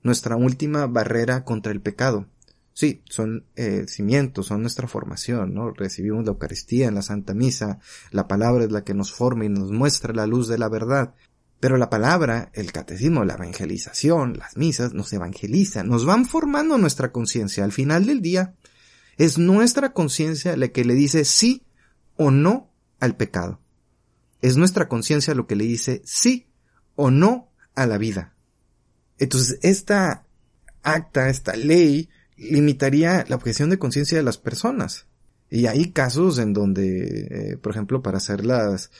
nuestra 0.01 0.35
última 0.35 0.87
barrera 0.87 1.43
contra 1.45 1.71
el 1.71 1.81
pecado. 1.81 2.27
Sí, 2.73 3.03
son 3.05 3.45
eh, 3.55 3.85
cimientos, 3.87 4.47
son 4.47 4.61
nuestra 4.61 4.87
formación, 4.87 5.53
¿no? 5.53 5.71
Recibimos 5.71 6.25
la 6.25 6.31
Eucaristía 6.31 6.87
en 6.87 6.95
la 6.95 7.03
Santa 7.03 7.33
Misa, 7.33 7.79
la 8.11 8.27
palabra 8.27 8.63
es 8.63 8.71
la 8.71 8.83
que 8.83 8.95
nos 8.95 9.13
forma 9.13 9.45
y 9.45 9.49
nos 9.49 9.71
muestra 9.71 10.13
la 10.13 10.25
luz 10.25 10.47
de 10.47 10.57
la 10.57 10.69
verdad. 10.69 11.13
Pero 11.59 11.77
la 11.77 11.89
palabra, 11.89 12.51
el 12.53 12.71
catecismo, 12.71 13.23
la 13.23 13.35
evangelización, 13.35 14.37
las 14.37 14.57
misas 14.57 14.93
nos 14.93 15.13
evangelizan, 15.13 15.87
nos 15.87 16.05
van 16.05 16.25
formando 16.25 16.77
nuestra 16.77 17.11
conciencia. 17.11 17.63
Al 17.63 17.71
final 17.71 18.05
del 18.05 18.21
día, 18.21 18.55
es 19.17 19.37
nuestra 19.37 19.93
conciencia 19.93 20.57
la 20.57 20.69
que 20.69 20.83
le 20.83 20.95
dice 20.95 21.23
sí 21.25 21.63
o 22.17 22.31
no 22.31 22.72
al 22.99 23.15
pecado. 23.15 23.59
Es 24.41 24.57
nuestra 24.57 24.87
conciencia 24.87 25.35
lo 25.35 25.47
que 25.47 25.55
le 25.55 25.65
dice 25.65 26.01
sí 26.05 26.47
o 26.95 27.11
no 27.11 27.49
a 27.75 27.85
la 27.87 27.97
vida. 27.97 28.35
Entonces, 29.17 29.59
esta 29.61 30.25
acta, 30.81 31.29
esta 31.29 31.55
ley, 31.55 32.09
limitaría 32.37 33.25
la 33.27 33.35
objeción 33.35 33.69
de 33.69 33.79
conciencia 33.79 34.17
de 34.17 34.23
las 34.23 34.37
personas. 34.37 35.07
Y 35.49 35.67
hay 35.67 35.91
casos 35.91 36.39
en 36.39 36.53
donde, 36.53 37.27
eh, 37.29 37.57
por 37.57 37.71
ejemplo, 37.71 38.01
para 38.01 38.17
hacer 38.17 38.45
las, 38.45 38.91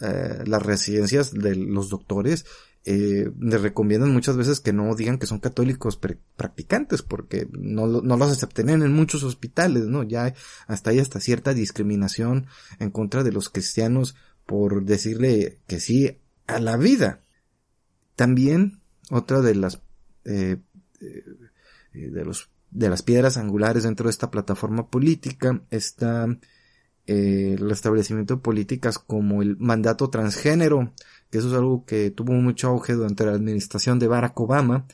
eh, 0.00 0.42
las 0.46 0.62
residencias 0.62 1.32
de 1.32 1.54
los 1.54 1.90
doctores, 1.90 2.46
eh, 2.84 3.30
les 3.38 3.60
recomiendan 3.60 4.12
muchas 4.12 4.36
veces 4.36 4.60
que 4.60 4.72
no 4.72 4.94
digan 4.94 5.18
que 5.18 5.26
son 5.26 5.40
católicos 5.40 5.98
practicantes 6.36 7.02
porque 7.02 7.48
no, 7.52 7.86
no 7.86 8.16
los 8.16 8.30
acepten 8.30 8.70
en 8.70 8.92
muchos 8.92 9.24
hospitales, 9.24 9.84
¿no? 9.84 10.02
Ya 10.04 10.34
hasta 10.66 10.90
hay 10.90 10.98
hasta 10.98 11.20
cierta 11.20 11.54
discriminación 11.54 12.46
en 12.78 12.90
contra 12.90 13.24
de 13.24 13.32
los 13.32 13.48
cristianos 13.48 14.14
por 14.46 14.84
decirle 14.84 15.60
que 15.66 15.80
sí 15.80 16.18
a 16.46 16.60
la 16.60 16.76
vida. 16.76 17.22
También 18.16 18.80
otra 19.10 19.40
de 19.40 19.54
las 19.54 19.82
eh, 20.24 20.58
eh, 21.00 21.24
de 21.92 22.24
los 22.24 22.50
de 22.70 22.88
las 22.88 23.02
piedras 23.02 23.36
angulares 23.36 23.82
dentro 23.82 24.04
de 24.04 24.10
esta 24.10 24.30
plataforma 24.30 24.88
política 24.88 25.62
está 25.70 26.26
eh, 27.06 27.56
el 27.58 27.70
establecimiento 27.70 28.36
de 28.36 28.42
políticas 28.42 28.98
como 28.98 29.40
el 29.40 29.56
mandato 29.56 30.10
transgénero 30.10 30.92
que 31.30 31.38
eso 31.38 31.48
es 31.48 31.54
algo 31.54 31.84
que 31.84 32.10
tuvo 32.10 32.32
mucho 32.32 32.68
auge 32.68 32.94
durante 32.94 33.24
la 33.24 33.32
administración 33.32 33.98
de 33.98 34.08
Barack 34.08 34.38
Obama, 34.40 34.86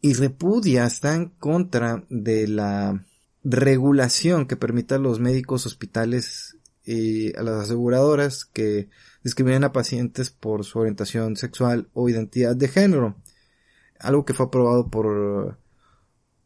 y 0.00 0.12
repudia, 0.14 0.84
está 0.84 1.14
en 1.14 1.30
contra 1.30 2.04
de 2.10 2.46
la 2.46 3.04
regulación 3.42 4.46
que 4.46 4.56
permita 4.56 4.96
a 4.96 4.98
los 4.98 5.20
médicos, 5.20 5.66
hospitales 5.66 6.56
y 6.84 7.36
a 7.36 7.42
las 7.42 7.64
aseguradoras 7.64 8.44
que 8.44 8.88
discriminen 9.24 9.64
a 9.64 9.72
pacientes 9.72 10.30
por 10.30 10.64
su 10.64 10.78
orientación 10.78 11.36
sexual 11.36 11.88
o 11.92 12.08
identidad 12.08 12.54
de 12.54 12.68
género. 12.68 13.16
Algo 13.98 14.24
que 14.24 14.34
fue 14.34 14.46
aprobado 14.46 14.88
por, 14.90 15.58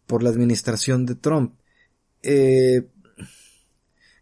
por 0.07 0.23
la 0.23 0.31
administración 0.31 1.05
de 1.05 1.17
Trump. 1.17 1.55
Eh, 2.23 2.89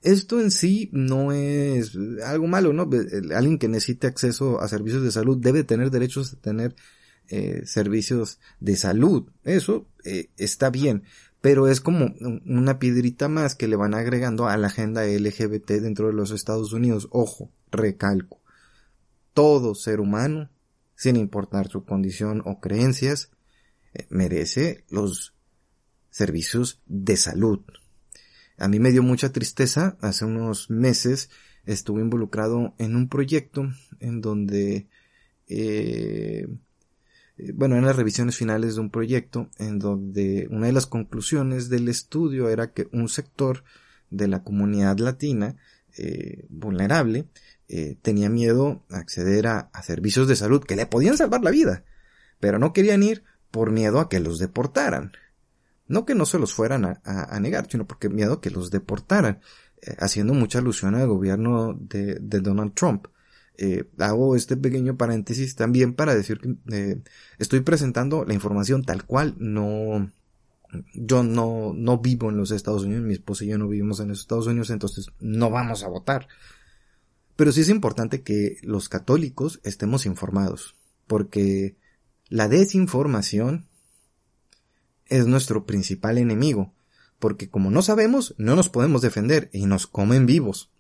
esto 0.03 0.41
en 0.41 0.51
sí 0.51 0.91
no 0.93 1.33
es 1.33 1.97
algo 2.25 2.47
malo, 2.47 2.73
¿no? 2.73 2.89
Alguien 3.35 3.59
que 3.59 3.69
necesite 3.69 4.07
acceso 4.07 4.61
a 4.61 4.69
servicios 4.69 5.03
de 5.03 5.11
salud 5.11 5.39
debe 5.39 5.65
tener 5.65 5.91
derechos 5.91 6.33
a 6.33 6.41
tener 6.41 6.77
eh, 7.29 7.63
servicios 7.67 8.39
de 8.61 8.77
salud. 8.77 9.29
Eso 9.45 9.87
eh, 10.05 10.31
está 10.37 10.71
bien, 10.71 11.03
pero 11.41 11.69
es 11.69 11.81
como 11.81 12.15
una 12.47 12.79
piedrita 12.79 13.29
más 13.29 13.55
que 13.55 13.69
le 13.69 13.77
van 13.77 13.95
agregando 13.95 14.47
a 14.47 14.57
la 14.57 14.69
agenda 14.69 15.05
LGBT 15.05 15.73
dentro 15.73 16.07
de 16.07 16.15
los 16.15 16.31
Estados 16.31 16.73
Unidos. 16.73 17.09
Ojo, 17.11 17.51
recalco. 17.71 18.41
Todo 19.35 19.75
ser 19.75 20.01
humano, 20.01 20.51
sin 20.95 21.17
importar 21.17 21.69
su 21.69 21.85
condición 21.85 22.43
o 22.45 22.61
creencias, 22.61 23.31
eh, 23.95 24.07
merece 24.11 24.85
los 24.89 25.35
servicios 26.11 26.81
de 26.87 27.17
salud. 27.17 27.61
A 28.59 28.69
mí 28.69 28.81
me 28.81 28.91
dio 28.91 29.03
mucha 29.03 29.33
tristeza. 29.33 29.97
Hace 30.01 30.25
unos 30.25 30.69
meses 30.69 31.31
estuve 31.65 32.03
involucrado 32.03 32.75
en 32.79 32.97
un 32.97 33.09
proyecto 33.09 33.71
en 34.01 34.21
donde, 34.21 34.89
eh, 35.49 36.49
bueno, 37.55 37.77
en 37.77 37.85
las 37.85 37.97
revisiones 37.97 38.37
finales 38.37 38.75
de 38.75 38.81
un 38.81 38.91
proyecto 38.91 39.49
en 39.59 39.79
donde 39.79 40.49
una 40.51 40.67
de 40.67 40.73
las 40.73 40.87
conclusiones 40.87 41.69
del 41.69 41.89
estudio 41.89 42.49
era 42.49 42.73
que 42.73 42.89
un 42.93 43.09
sector 43.09 43.65
de 44.11 44.29
la 44.29 44.43
comunidad 44.43 44.99
latina 44.99 45.57
eh, 45.97 46.47
vulnerable 46.49 47.27
eh, 47.69 47.97
tenía 48.01 48.31
miedo 48.31 48.83
a 48.91 48.99
acceder 48.99 49.47
a, 49.47 49.71
servicios 49.83 50.27
de 50.27 50.37
salud 50.37 50.65
que 50.65 50.77
le 50.77 50.87
podían 50.87 51.17
salvar 51.17 51.43
la 51.43 51.51
vida, 51.51 51.85
pero 52.41 52.59
no 52.59 52.73
querían 52.73 53.03
ir 53.03 53.25
por 53.51 53.71
miedo 53.71 54.01
a 54.01 54.09
que 54.09 54.21
los 54.21 54.39
deportaran. 54.39 55.13
No 55.89 56.05
que 56.05 56.15
no 56.15 56.27
se 56.27 56.39
los 56.39 56.55
fueran 56.55 56.85
a, 56.85 57.41
negar, 57.41 57.67
sino 57.71 57.87
porque 57.87 58.09
miedo 58.09 58.41
que 58.41 58.51
los 58.51 58.71
deportaran, 58.71 59.41
eh, 59.81 59.97
haciendo 59.99 60.35
mucha 60.35 60.59
alusión 60.59 60.95
al 60.95 61.09
gobierno 61.09 61.75
de, 61.75 62.19
Donald 62.21 62.75
Trump. 62.75 63.09
Eh, 63.57 63.91
hago 63.99 64.37
este 64.37 64.57
pequeño 64.57 64.97
paréntesis 64.97 65.57
también 65.57 65.95
para 65.95 66.15
decir 66.15 66.41
que 66.41 67.03
estoy 67.39 67.61
presentando 67.61 68.25
la 68.25 68.35
información 68.35 68.85
tal 68.85 69.05
cual, 69.05 69.35
no, 69.39 70.13
yo 70.95 71.23
no, 71.23 71.73
no 71.75 71.99
vivo 71.99 72.29
en 72.29 72.37
los 72.37 72.51
Estados 72.51 72.85
Unidos, 72.85 73.05
mi 73.05 73.15
esposa 73.15 73.45
y 73.45 73.49
yo 73.49 73.59
no 73.59 73.69
vivimos 73.69 74.01
en 74.01 74.09
los 74.09 74.21
Estados 74.21 74.47
Unidos, 74.47 74.71
entonces 74.71 75.09
no 75.21 75.51
vamos 75.51 75.83
a 75.83 75.89
votar. 75.89 76.29
Pero 77.37 77.53
sí 77.53 77.61
es 77.61 77.69
importante 77.69 78.23
que 78.23 78.59
los 78.63 78.89
católicos 78.89 79.61
estemos 79.63 80.07
informados, 80.07 80.75
porque 81.07 81.77
la 82.29 82.49
desinformación 82.49 83.67
es 85.09 85.27
nuestro 85.27 85.67
principal 85.67 86.19
enemigo, 86.19 86.75
porque 87.19 87.49
como 87.49 87.71
no 87.71 87.83
sabemos, 87.83 88.35
no 88.39 88.55
nos 88.55 88.69
podemos 88.69 89.03
defender 89.03 89.51
y 89.53 89.67
nos 89.67 89.87
comen 89.87 90.27
vivos. 90.27 90.71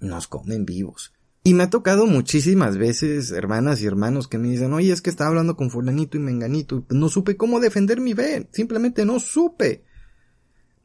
Nos 0.00 0.28
comen 0.28 0.64
vivos. 0.66 1.12
Y 1.42 1.54
me 1.54 1.62
ha 1.62 1.70
tocado 1.70 2.06
muchísimas 2.06 2.76
veces 2.76 3.30
hermanas 3.30 3.80
y 3.80 3.86
hermanos 3.86 4.28
que 4.28 4.36
me 4.36 4.48
dicen, 4.48 4.74
oye, 4.74 4.92
es 4.92 5.00
que 5.00 5.08
estaba 5.08 5.28
hablando 5.28 5.56
con 5.56 5.70
fulanito 5.70 6.18
y 6.18 6.20
menganito 6.20 6.84
no 6.90 7.08
supe 7.08 7.36
cómo 7.36 7.60
defender 7.60 8.00
mi 8.00 8.12
fe, 8.12 8.46
simplemente 8.52 9.06
no 9.06 9.18
supe. 9.20 9.84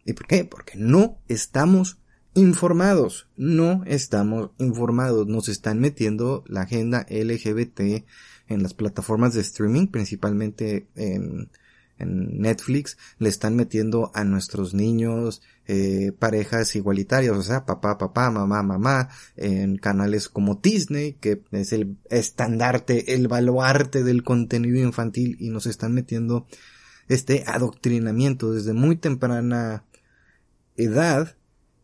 ¿Y 0.06 0.14
por 0.14 0.28
qué? 0.28 0.46
Porque 0.46 0.78
no 0.78 1.18
estamos 1.28 1.98
informados, 2.36 3.28
no 3.36 3.84
estamos 3.86 4.52
informados, 4.58 5.28
nos 5.28 5.50
están 5.50 5.80
metiendo 5.80 6.46
la 6.48 6.62
agenda 6.62 7.06
LGBT 7.10 8.06
en 8.48 8.64
las 8.64 8.74
plataformas 8.74 9.34
de 9.34 9.42
streaming, 9.42 9.88
principalmente 9.88 10.88
en, 10.96 11.50
en 11.98 12.42
Netflix, 12.42 12.98
le 13.20 13.30
están 13.30 13.56
metiendo 13.56 14.12
a 14.14 14.24
nuestros 14.24 14.74
niños 14.74 15.42
eh, 15.68 16.12
parejas 16.18 16.76
igualitarias, 16.76 17.36
o 17.36 17.42
sea, 17.42 17.66
papá, 17.66 17.98
papá, 17.98 18.30
mamá, 18.30 18.62
mamá, 18.64 19.10
en 19.36 19.78
canales 19.78 20.30
como 20.30 20.56
Disney, 20.56 21.14
que 21.14 21.42
es 21.52 21.74
el 21.74 21.98
estandarte, 22.10 23.16
el 23.16 23.28
baluarte 23.28 24.04
del 24.04 24.24
contenido 24.24 24.78
infantil 24.80 25.38
y 25.40 25.50
nos 25.50 25.66
están 25.66 25.94
metiendo 25.94 26.48
este 27.08 27.44
adoctrinamiento 27.48 28.52
desde 28.52 28.74
muy 28.74 28.96
temprana 28.96 29.86
edad 30.76 31.36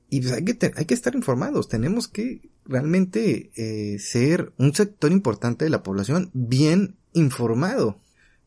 y 0.10 0.22
pues 0.22 0.34
hay 0.34 0.44
que, 0.44 0.72
hay 0.76 0.86
que 0.86 0.94
estar 0.94 1.16
informados, 1.16 1.70
tenemos 1.70 2.08
que 2.08 2.52
realmente 2.66 3.52
eh, 3.56 3.98
ser 4.00 4.54
un 4.58 4.74
sector 4.74 5.12
importante 5.12 5.66
de 5.66 5.72
la 5.72 5.84
población 5.84 6.30
bien 6.34 6.98
informado. 7.14 7.98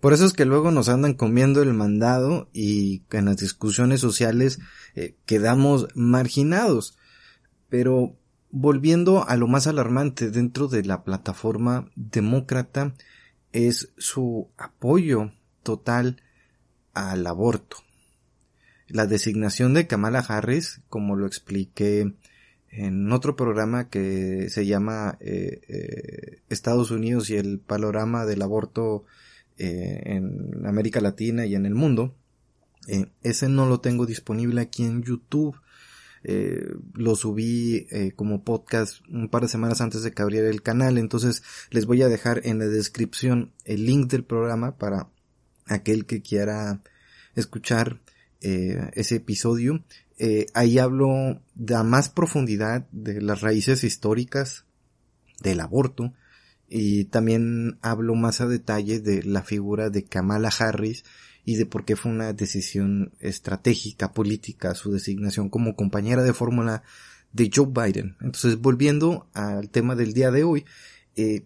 Por 0.05 0.13
eso 0.13 0.27
es 0.27 0.35
que 0.35 0.45
luego 0.45 0.71
nos 0.71 0.91
andan 0.91 1.15
comiendo 1.15 1.63
el 1.63 1.73
mandado 1.73 2.51
y 2.53 3.05
en 3.11 3.25
las 3.25 3.39
discusiones 3.39 4.03
sociales 4.03 4.59
eh, 4.95 5.15
quedamos 5.25 5.89
marginados. 5.95 6.99
Pero 7.71 8.15
volviendo 8.51 9.27
a 9.27 9.35
lo 9.39 9.47
más 9.47 9.67
alarmante 9.67 10.31
dentro 10.31 10.69
de 10.69 10.85
la 10.85 11.05
plataforma 11.05 11.89
demócrata 11.97 12.93
es 13.53 13.95
su 13.97 14.51
apoyo 14.59 15.33
total 15.63 16.21
al 16.93 17.27
aborto 17.27 17.79
la 18.89 19.07
designación 19.07 19.73
de 19.73 19.87
Kamala 19.87 20.19
Harris, 20.19 20.83
como 20.91 21.17
lo 21.17 21.27
expliqué 21.27 22.13
en 22.69 23.11
otro 23.11 23.37
programa 23.37 23.89
que 23.89 24.51
se 24.51 24.67
llama 24.67 25.17
eh, 25.21 25.63
eh, 25.67 26.43
Estados 26.51 26.91
Unidos 26.91 27.31
y 27.31 27.37
el 27.37 27.59
panorama 27.59 28.27
del 28.27 28.43
aborto 28.43 29.07
eh, 29.59 30.03
en 30.05 30.67
América 30.67 31.01
Latina 31.01 31.47
y 31.47 31.55
en 31.55 31.67
el 31.67 31.75
mundo. 31.75 32.17
ese 33.23 33.49
no 33.49 33.67
lo 33.67 33.81
tengo 33.81 34.07
disponible 34.07 34.61
aquí 34.61 34.85
en 34.85 35.03
YouTube. 35.03 35.57
lo 36.95 37.17
subí 37.17 37.87
como 38.17 38.45
podcast 38.45 39.01
un 39.09 39.29
par 39.29 39.43
de 39.43 39.49
semanas 39.49 39.81
antes 39.81 40.03
de 40.03 40.13
que 40.13 40.23
abriera 40.23 40.49
el 40.49 40.63
canal. 40.63 40.99
Entonces 40.99 41.43
les 41.71 41.87
voy 41.87 42.03
a 42.03 42.09
dejar 42.09 42.41
en 42.45 42.59
la 42.59 42.67
descripción 42.67 43.53
el 43.65 43.87
link 43.87 44.11
del 44.11 44.25
programa 44.25 44.77
para 44.77 45.09
aquel 45.67 46.07
que 46.07 46.23
quiera 46.23 46.83
escuchar 47.35 48.01
eh, 48.41 48.91
ese 48.93 49.17
episodio. 49.17 49.83
Eh, 50.19 50.47
ahí 50.55 50.79
hablo 50.79 51.41
de 51.55 51.83
más 51.83 52.09
profundidad 52.09 52.87
de 52.93 53.21
las 53.21 53.41
raíces 53.41 53.85
históricas 53.85 54.67
del 55.43 55.61
aborto 55.61 56.13
y 56.77 57.05
también 57.05 57.79
hablo 57.83 58.17
más 58.17 58.41
a 58.41 58.49
detalle 58.49 58.99
de 58.99 59.23
la 59.23 59.45
figura 59.45 59.91
de 59.91 60.03
Kamala 60.03 60.49
Harris 60.49 61.05
y 61.45 61.55
de 61.55 61.67
por 61.67 61.85
qué 61.85 61.95
fue 61.95 62.11
una 62.11 62.33
decisión 62.33 63.13
estratégica 63.21 64.13
política 64.13 64.75
su 64.75 64.91
designación 64.91 65.51
como 65.51 65.77
compañera 65.77 66.25
de 66.25 66.33
fórmula 66.33 66.83
de 67.33 67.49
Joe 67.55 67.69
Biden. 67.69 68.17
Entonces, 68.21 68.59
volviendo 68.59 69.29
al 69.35 69.71
tema 69.71 69.95
del 69.95 70.15
día 70.15 70.33
de 70.33 70.43
hoy, 70.43 70.65
eh, 71.15 71.45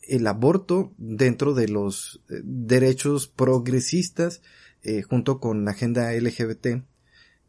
el 0.00 0.26
aborto 0.26 0.94
dentro 0.96 1.52
de 1.52 1.68
los 1.68 2.22
derechos 2.42 3.26
progresistas 3.26 4.40
eh, 4.82 5.02
junto 5.02 5.40
con 5.40 5.66
la 5.66 5.72
agenda 5.72 6.10
LGBT, 6.14 6.82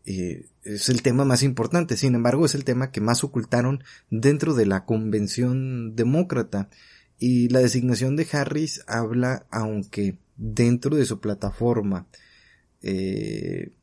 eh, 0.04 0.48
es 0.66 0.90
el 0.90 1.02
tema 1.02 1.24
más 1.24 1.44
importante. 1.44 1.96
Sin 1.96 2.14
embargo, 2.14 2.46
es 2.46 2.56
el 2.56 2.66
tema 2.66 2.92
que 2.92 3.00
más 3.00 3.24
ocultaron 3.24 3.86
dentro 4.10 4.54
de 4.54 4.66
la 4.66 4.84
convención 4.84 5.96
demócrata. 5.96 6.68
Y 7.22 7.50
la 7.50 7.60
designación 7.60 8.16
de 8.16 8.28
Harris 8.32 8.84
habla, 8.88 9.46
aunque 9.52 10.18
dentro 10.38 10.96
de 10.96 11.06
su 11.06 11.20
plataforma 11.20 12.08
eh, 12.82 13.74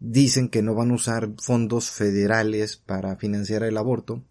dicen 0.00 0.48
que 0.48 0.62
no 0.62 0.74
van 0.74 0.90
a 0.90 0.94
usar 0.94 1.30
fondos 1.40 1.92
federales 1.92 2.76
para 2.76 3.14
financiar 3.14 3.62
el 3.62 3.76
aborto, 3.76 4.24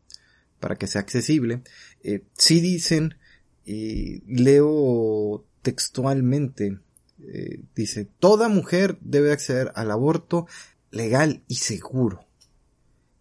para 0.60 0.76
que 0.76 0.88
sea 0.88 1.00
accesible, 1.00 1.62
eh, 2.04 2.24
sí 2.34 2.60
dicen, 2.60 3.16
y 3.66 4.20
leo 4.26 5.46
textualmente, 5.62 6.78
eh, 7.26 7.62
dice, 7.74 8.10
toda 8.20 8.50
mujer 8.50 8.98
debe 9.00 9.32
acceder 9.32 9.72
al 9.76 9.92
aborto 9.92 10.46
legal 10.92 11.42
y 11.48 11.56
seguro. 11.56 12.26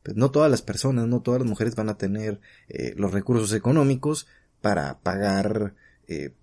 Pues 0.02 0.16
no 0.16 0.32
todas 0.32 0.50
las 0.50 0.62
personas, 0.62 1.06
no 1.06 1.22
todas 1.22 1.42
las 1.42 1.48
mujeres 1.48 1.76
van 1.76 1.88
a 1.88 1.98
tener 1.98 2.40
eh, 2.68 2.94
los 2.96 3.12
recursos 3.12 3.52
económicos 3.52 4.26
para 4.66 4.98
pagar 4.98 5.76
eh, 6.08 6.34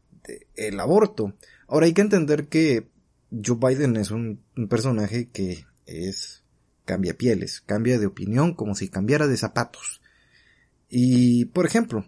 el 0.55 0.79
aborto. 0.79 1.33
Ahora 1.67 1.87
hay 1.87 1.93
que 1.93 1.99
entender 1.99 2.47
que 2.47 2.87
Joe 3.31 3.57
Biden 3.59 3.97
es 3.97 4.11
un, 4.11 4.41
personaje 4.69 5.27
que 5.27 5.65
es 5.85 6.41
cambia 6.85 7.17
pieles, 7.17 7.59
cambia 7.59 7.99
de 7.99 8.05
opinión 8.05 8.53
como 8.53 8.75
si 8.75 8.87
cambiara 8.87 9.27
de 9.27 9.35
zapatos. 9.35 10.01
Y, 10.87 11.43
por 11.47 11.65
ejemplo, 11.65 12.05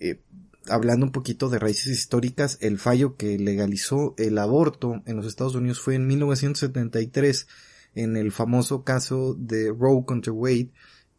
eh, 0.00 0.20
hablando 0.68 1.06
un 1.06 1.12
poquito 1.12 1.48
de 1.48 1.58
raíces 1.58 1.96
históricas, 1.96 2.58
el 2.60 2.78
fallo 2.78 3.16
que 3.16 3.38
legalizó 3.38 4.14
el 4.18 4.36
aborto 4.36 5.02
en 5.06 5.16
los 5.16 5.24
Estados 5.24 5.54
Unidos 5.54 5.80
fue 5.80 5.94
en 5.94 6.06
1973, 6.06 7.48
en 7.94 8.18
el 8.18 8.32
famoso 8.32 8.84
caso 8.84 9.32
de 9.32 9.72
Roe 9.72 10.04
contra 10.04 10.30
Wade, 10.30 10.72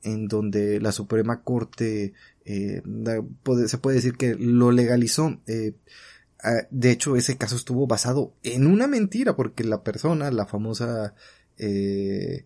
en 0.04 0.28
donde 0.28 0.80
la 0.80 0.92
Suprema 0.92 1.42
Corte 1.42 2.14
eh, 2.46 2.82
se 3.68 3.78
puede 3.78 3.96
decir 3.96 4.16
que 4.18 4.36
lo 4.36 4.72
legalizó. 4.72 5.42
Eh, 5.48 5.74
de 6.70 6.92
hecho, 6.92 7.16
ese 7.16 7.38
caso 7.38 7.56
estuvo 7.56 7.88
basado 7.88 8.34
en 8.44 8.68
una 8.68 8.88
mentira, 8.88 9.36
porque 9.36 9.64
la 9.64 9.84
persona, 9.84 10.30
la 10.32 10.46
famosa 10.46 11.16
eh, 11.58 12.44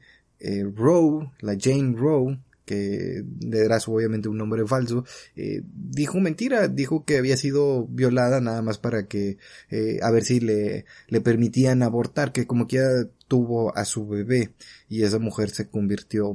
Roe, 0.75 1.31
la 1.41 1.57
Jane 1.59 1.95
Roe, 1.97 2.39
que 2.69 3.23
dará 3.25 3.79
obviamente 3.87 4.29
un 4.29 4.37
nombre 4.37 4.63
falso, 4.67 5.03
eh, 5.35 5.63
dijo 5.65 6.19
mentira, 6.19 6.67
dijo 6.67 7.03
que 7.03 7.17
había 7.17 7.35
sido 7.35 7.87
violada 7.87 8.41
nada 8.41 8.61
más 8.61 8.77
para 8.77 9.07
que, 9.07 9.39
eh, 9.71 9.97
a 10.03 10.11
ver 10.11 10.23
si 10.23 10.39
le, 10.39 10.85
le 11.07 11.21
permitían 11.21 11.81
abortar, 11.81 12.31
que 12.31 12.45
como 12.45 12.67
quiera 12.67 13.07
tuvo 13.27 13.75
a 13.75 13.85
su 13.85 14.07
bebé 14.07 14.53
y 14.87 15.01
esa 15.01 15.17
mujer 15.17 15.49
se 15.49 15.67
convirtió 15.67 16.31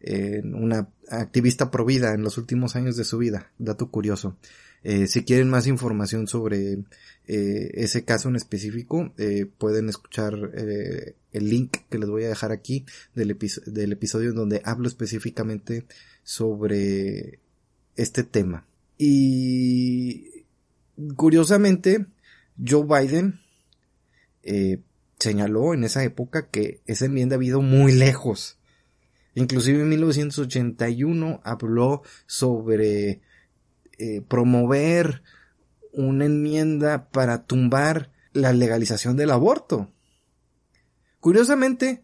en 0.00 0.54
una 0.54 0.90
activista 1.10 1.70
provida 1.70 2.14
en 2.14 2.22
los 2.22 2.38
últimos 2.38 2.76
años 2.76 2.96
de 2.96 3.04
su 3.04 3.18
vida, 3.18 3.50
dato 3.58 3.90
curioso. 3.90 4.36
Eh, 4.84 5.06
si 5.06 5.24
quieren 5.24 5.50
más 5.50 5.66
información 5.66 6.28
sobre 6.28 6.74
eh, 7.26 7.70
ese 7.74 8.04
caso 8.04 8.28
en 8.28 8.36
específico, 8.36 9.12
eh, 9.18 9.46
pueden 9.58 9.88
escuchar 9.88 10.34
el 10.34 11.48
link 11.48 11.78
que 11.90 11.98
les 11.98 12.08
voy 12.08 12.24
a 12.24 12.28
dejar 12.28 12.52
aquí 12.52 12.84
del, 13.14 13.36
del 13.66 13.92
episodio 13.92 14.30
en 14.30 14.36
donde 14.36 14.62
hablo 14.64 14.88
específicamente 14.88 15.86
sobre 16.22 17.40
este 17.96 18.22
tema. 18.22 18.66
Y 18.96 20.44
curiosamente, 21.16 22.06
Joe 22.64 22.84
Biden 22.84 23.40
señaló 25.18 25.74
en 25.74 25.84
esa 25.84 26.04
época 26.04 26.48
que 26.48 26.80
esa 26.86 27.06
enmienda 27.06 27.36
ha 27.36 27.44
ido 27.44 27.60
muy 27.62 27.92
lejos. 27.92 28.57
Inclusive 29.38 29.82
en 29.82 29.88
1981 29.88 31.40
habló 31.44 32.02
sobre 32.26 33.20
eh, 33.96 34.20
promover 34.26 35.22
una 35.92 36.24
enmienda 36.24 37.08
para 37.10 37.44
tumbar 37.44 38.10
la 38.32 38.52
legalización 38.52 39.16
del 39.16 39.30
aborto. 39.30 39.92
Curiosamente, 41.20 42.02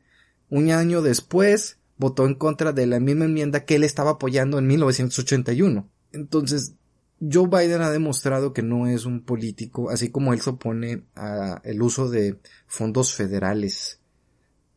un 0.48 0.70
año 0.70 1.02
después, 1.02 1.78
votó 1.96 2.24
en 2.26 2.36
contra 2.36 2.72
de 2.72 2.86
la 2.86 3.00
misma 3.00 3.24
enmienda 3.24 3.64
que 3.64 3.74
él 3.74 3.82
estaba 3.82 4.12
apoyando 4.12 4.60
en 4.60 4.68
1981. 4.68 5.88
Entonces, 6.12 6.74
Joe 7.20 7.48
Biden 7.48 7.82
ha 7.82 7.90
demostrado 7.90 8.52
que 8.52 8.62
no 8.62 8.86
es 8.86 9.06
un 9.06 9.24
político, 9.24 9.90
así 9.90 10.08
como 10.08 10.32
él 10.34 10.40
se 10.40 10.50
opone 10.50 11.02
al 11.16 11.82
uso 11.82 12.08
de 12.08 12.38
fondos 12.68 13.12
federales 13.12 13.98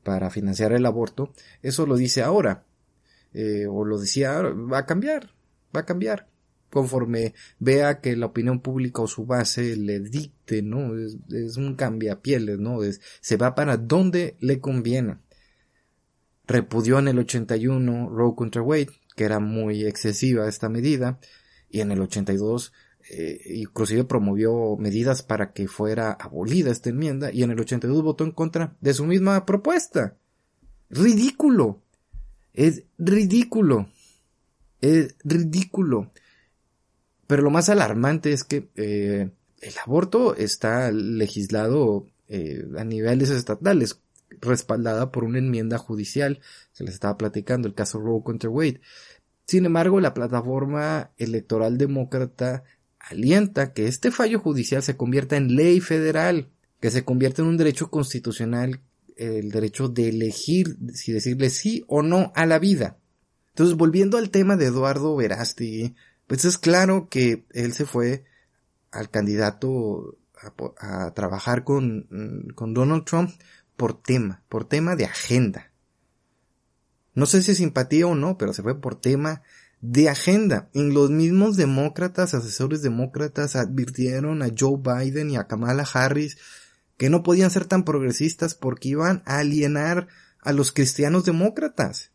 para 0.07 0.29
financiar 0.29 0.71
el 0.71 0.85
aborto, 0.85 1.33
eso 1.61 1.85
lo 1.85 1.97
dice 1.97 2.23
ahora, 2.23 2.63
eh, 3.33 3.65
o 3.69 3.83
lo 3.83 3.99
decía 3.99 4.37
ahora, 4.37 4.51
va 4.51 4.77
a 4.77 4.85
cambiar, 4.85 5.31
va 5.75 5.81
a 5.81 5.85
cambiar, 5.85 6.29
conforme 6.69 7.33
vea 7.59 7.99
que 7.99 8.15
la 8.15 8.27
opinión 8.27 8.61
pública 8.61 9.01
o 9.01 9.07
su 9.07 9.25
base 9.25 9.75
le 9.75 9.99
dicte, 9.99 10.61
¿no? 10.61 10.97
Es, 10.97 11.17
es 11.29 11.57
un 11.57 11.75
cambiapieles, 11.75 12.57
¿no? 12.57 12.79
Se 13.19 13.35
va 13.35 13.53
para 13.53 13.75
donde 13.75 14.37
le 14.39 14.61
conviene. 14.61 15.17
Repudió 16.45 16.99
en 16.99 17.09
el 17.09 17.19
81 17.19 18.09
Roe 18.09 18.33
contra 18.33 18.61
Wade, 18.61 18.91
que 19.17 19.25
era 19.25 19.41
muy 19.41 19.85
excesiva 19.85 20.47
esta 20.47 20.69
medida, 20.69 21.19
y 21.69 21.81
en 21.81 21.91
el 21.91 21.99
82 21.99 22.71
eh, 23.09 23.41
inclusive 23.55 24.03
promovió 24.03 24.75
medidas 24.77 25.23
para 25.23 25.53
que 25.53 25.67
fuera 25.67 26.11
abolida 26.11 26.71
esta 26.71 26.89
enmienda 26.89 27.31
y 27.31 27.43
en 27.43 27.51
el 27.51 27.59
82 27.59 28.03
votó 28.03 28.23
en 28.23 28.31
contra 28.31 28.75
de 28.81 28.93
su 28.93 29.05
misma 29.05 29.45
propuesta. 29.45 30.15
Ridículo. 30.89 31.81
Es 32.53 32.83
ridículo. 32.97 33.89
Es 34.81 35.15
ridículo. 35.23 36.11
Pero 37.27 37.43
lo 37.43 37.49
más 37.49 37.69
alarmante 37.69 38.31
es 38.31 38.43
que 38.43 38.69
eh, 38.75 39.29
el 39.61 39.73
aborto 39.85 40.35
está 40.35 40.91
legislado 40.91 42.07
eh, 42.27 42.65
a 42.77 42.83
niveles 42.83 43.29
estatales, 43.29 44.01
respaldada 44.41 45.11
por 45.11 45.23
una 45.23 45.39
enmienda 45.39 45.77
judicial. 45.77 46.41
Se 46.71 46.83
les 46.83 46.93
estaba 46.93 47.17
platicando 47.17 47.67
el 47.67 47.73
caso 47.73 47.99
Roe 47.99 48.23
contra 48.23 48.49
Wade. 48.49 48.81
Sin 49.45 49.65
embargo, 49.65 50.01
la 50.01 50.13
plataforma 50.13 51.11
electoral 51.17 51.77
demócrata 51.77 52.63
alienta 53.09 53.73
que 53.73 53.87
este 53.87 54.11
fallo 54.11 54.39
judicial 54.39 54.83
se 54.83 54.97
convierta 54.97 55.37
en 55.37 55.55
ley 55.55 55.79
federal, 55.79 56.49
que 56.79 56.91
se 56.91 57.03
convierta 57.03 57.41
en 57.41 57.47
un 57.47 57.57
derecho 57.57 57.89
constitucional, 57.89 58.81
el 59.15 59.49
derecho 59.49 59.87
de 59.87 60.09
elegir 60.09 60.77
si 60.93 61.11
decirle 61.11 61.49
sí 61.49 61.83
o 61.87 62.03
no 62.03 62.31
a 62.35 62.45
la 62.45 62.59
vida. 62.59 62.97
Entonces, 63.49 63.75
volviendo 63.75 64.17
al 64.17 64.29
tema 64.29 64.55
de 64.55 64.65
Eduardo 64.65 65.15
Verástegui, 65.15 65.95
pues 66.27 66.45
es 66.45 66.57
claro 66.57 67.07
que 67.09 67.45
él 67.51 67.73
se 67.73 67.85
fue 67.85 68.25
al 68.91 69.09
candidato 69.09 70.17
a, 70.79 71.05
a 71.05 71.13
trabajar 71.13 71.63
con, 71.63 72.51
con 72.53 72.73
Donald 72.73 73.05
Trump 73.05 73.31
por 73.75 73.99
tema, 73.99 74.43
por 74.49 74.65
tema 74.65 74.95
de 74.95 75.05
agenda. 75.05 75.71
No 77.15 77.25
sé 77.25 77.41
si 77.41 77.55
simpatía 77.55 78.05
o 78.05 78.13
no, 78.13 78.37
pero 78.37 78.53
se 78.53 78.61
fue 78.61 78.79
por 78.79 78.99
tema 78.99 79.41
de 79.81 80.09
agenda. 80.09 80.69
En 80.73 80.93
los 80.93 81.09
mismos 81.09 81.57
demócratas, 81.57 82.33
asesores 82.33 82.81
demócratas, 82.81 83.55
advirtieron 83.55 84.41
a 84.41 84.49
Joe 84.57 84.79
Biden 84.81 85.29
y 85.31 85.37
a 85.37 85.47
Kamala 85.47 85.87
Harris 85.91 86.37
que 86.97 87.09
no 87.09 87.23
podían 87.23 87.51
ser 87.51 87.65
tan 87.65 87.83
progresistas 87.83 88.55
porque 88.55 88.89
iban 88.89 89.21
a 89.25 89.39
alienar 89.39 90.07
a 90.41 90.51
los 90.51 90.71
cristianos 90.71 91.25
demócratas. 91.25 92.11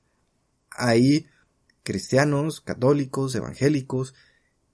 Hay 0.70 1.26
cristianos, 1.84 2.60
católicos, 2.60 3.34
evangélicos, 3.34 4.14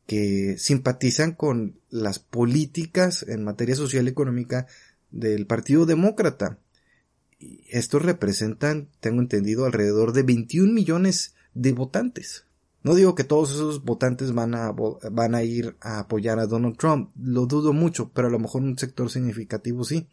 que 0.06 0.56
simpatizan 0.58 1.32
con 1.32 1.78
las 1.90 2.18
políticas 2.18 3.24
en 3.28 3.44
materia 3.44 3.74
social 3.74 4.06
y 4.06 4.10
económica 4.10 4.66
del 5.10 5.46
Partido 5.46 5.84
Demócrata 5.84 6.58
estos 7.68 8.02
representan, 8.02 8.88
tengo 9.00 9.20
entendido, 9.20 9.64
alrededor 9.64 10.12
de 10.12 10.22
21 10.22 10.72
millones 10.72 11.34
de 11.54 11.72
votantes. 11.72 12.44
No 12.82 12.94
digo 12.94 13.14
que 13.14 13.24
todos 13.24 13.50
esos 13.50 13.84
votantes 13.84 14.32
van 14.32 14.54
a, 14.54 14.72
van 14.72 15.34
a 15.34 15.42
ir 15.42 15.76
a 15.80 16.00
apoyar 16.00 16.38
a 16.38 16.46
Donald 16.46 16.76
Trump, 16.76 17.10
lo 17.20 17.46
dudo 17.46 17.72
mucho, 17.72 18.10
pero 18.12 18.28
a 18.28 18.30
lo 18.30 18.38
mejor 18.38 18.62
un 18.62 18.78
sector 18.78 19.10
significativo 19.10 19.84
sí. 19.84 20.08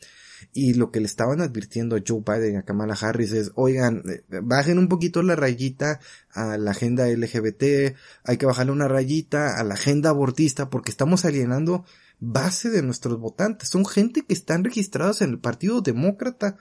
Y 0.51 0.73
lo 0.73 0.91
que 0.91 0.99
le 0.99 1.06
estaban 1.06 1.41
advirtiendo 1.41 1.95
a 1.95 2.01
Joe 2.06 2.23
Biden 2.25 2.56
y 2.56 2.58
a 2.58 2.63
Kamala 2.63 2.97
Harris 2.99 3.32
es, 3.32 3.51
oigan, 3.56 4.04
eh, 4.10 4.23
bajen 4.41 4.80
un 4.80 4.89
poquito 4.89 5.21
la 5.23 5.36
rayita 5.36 5.99
a 6.32 6.58
la 6.58 6.71
agenda 6.71 7.08
LGBT, 7.08 7.95
hay 8.23 8.38
que 8.38 8.45
bajarle 8.45 8.71
una 8.71 8.88
rayita 8.88 9.60
a 9.60 9.63
la 9.63 9.75
agenda 9.75 10.10
abortista 10.10 10.69
porque 10.69 10.91
estamos 10.91 11.23
alienando 11.23 11.86
base 12.19 12.69
de 12.69 12.82
nuestros 12.82 13.19
votantes. 13.19 13.69
Son 13.69 13.86
gente 13.86 14.23
que 14.25 14.34
están 14.34 14.63
registrados 14.63 15.21
en 15.21 15.32
el 15.32 15.39
Partido 15.39 15.82
Demócrata 15.82 16.58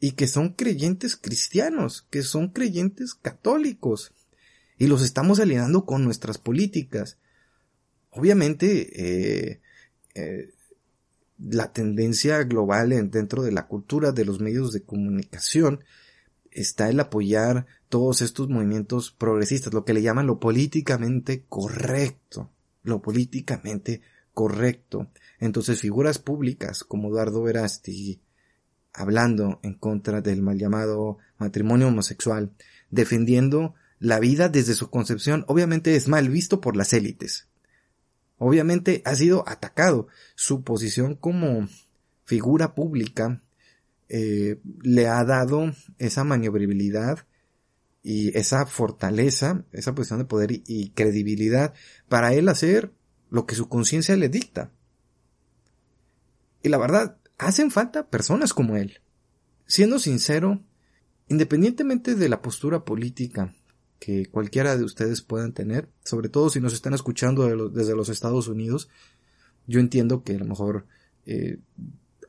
y 0.00 0.12
que 0.12 0.26
son 0.26 0.50
creyentes 0.50 1.16
cristianos, 1.16 2.06
que 2.10 2.22
son 2.22 2.48
creyentes 2.48 3.14
católicos, 3.14 4.12
y 4.78 4.86
los 4.86 5.02
estamos 5.02 5.40
alienando 5.40 5.84
con 5.84 6.04
nuestras 6.04 6.38
políticas. 6.38 7.18
Obviamente, 8.10 9.50
eh, 9.52 9.60
eh, 10.14 10.54
la 11.38 11.72
tendencia 11.72 12.42
global 12.44 13.10
dentro 13.10 13.42
de 13.42 13.52
la 13.52 13.66
cultura 13.66 14.12
de 14.12 14.24
los 14.24 14.40
medios 14.40 14.72
de 14.72 14.82
comunicación 14.82 15.84
está 16.50 16.88
el 16.88 17.00
apoyar 17.00 17.66
todos 17.88 18.22
estos 18.22 18.48
movimientos 18.48 19.10
progresistas, 19.10 19.74
lo 19.74 19.84
que 19.84 19.94
le 19.94 20.02
llaman 20.02 20.26
lo 20.26 20.38
políticamente 20.38 21.44
correcto, 21.48 22.50
lo 22.82 23.02
políticamente 23.02 24.00
correcto. 24.32 25.08
Entonces 25.40 25.80
figuras 25.80 26.18
públicas 26.18 26.84
como 26.84 27.08
Eduardo 27.08 27.42
Verasti, 27.42 28.20
hablando 28.92 29.58
en 29.62 29.74
contra 29.74 30.20
del 30.20 30.42
mal 30.42 30.58
llamado 30.58 31.18
matrimonio 31.38 31.88
homosexual, 31.88 32.52
defendiendo 32.90 33.74
la 34.04 34.20
vida 34.20 34.50
desde 34.50 34.74
su 34.74 34.90
concepción, 34.90 35.46
obviamente 35.48 35.96
es 35.96 36.08
mal 36.08 36.28
visto 36.28 36.60
por 36.60 36.76
las 36.76 36.92
élites. 36.92 37.48
Obviamente 38.36 39.00
ha 39.06 39.14
sido 39.14 39.48
atacado. 39.48 40.08
Su 40.34 40.62
posición 40.62 41.14
como 41.14 41.66
figura 42.26 42.74
pública 42.74 43.42
eh, 44.10 44.60
le 44.82 45.08
ha 45.08 45.24
dado 45.24 45.72
esa 45.96 46.22
maniobrabilidad 46.22 47.26
y 48.02 48.36
esa 48.36 48.66
fortaleza, 48.66 49.64
esa 49.72 49.94
posición 49.94 50.18
de 50.18 50.26
poder 50.26 50.50
y 50.52 50.90
credibilidad 50.90 51.72
para 52.10 52.34
él 52.34 52.50
hacer 52.50 52.92
lo 53.30 53.46
que 53.46 53.54
su 53.54 53.70
conciencia 53.70 54.14
le 54.16 54.28
dicta. 54.28 54.70
Y 56.62 56.68
la 56.68 56.76
verdad, 56.76 57.16
hacen 57.38 57.70
falta 57.70 58.10
personas 58.10 58.52
como 58.52 58.76
él. 58.76 59.00
Siendo 59.64 59.98
sincero, 59.98 60.62
independientemente 61.28 62.14
de 62.16 62.28
la 62.28 62.42
postura 62.42 62.84
política 62.84 63.54
que 63.98 64.26
cualquiera 64.26 64.76
de 64.76 64.84
ustedes 64.84 65.22
puedan 65.22 65.52
tener, 65.52 65.88
sobre 66.04 66.28
todo 66.28 66.50
si 66.50 66.60
nos 66.60 66.72
están 66.72 66.94
escuchando 66.94 67.68
desde 67.70 67.96
los 67.96 68.08
Estados 68.08 68.48
Unidos, 68.48 68.88
yo 69.66 69.80
entiendo 69.80 70.22
que 70.22 70.34
a 70.34 70.38
lo 70.38 70.44
mejor 70.44 70.86
eh, 71.26 71.58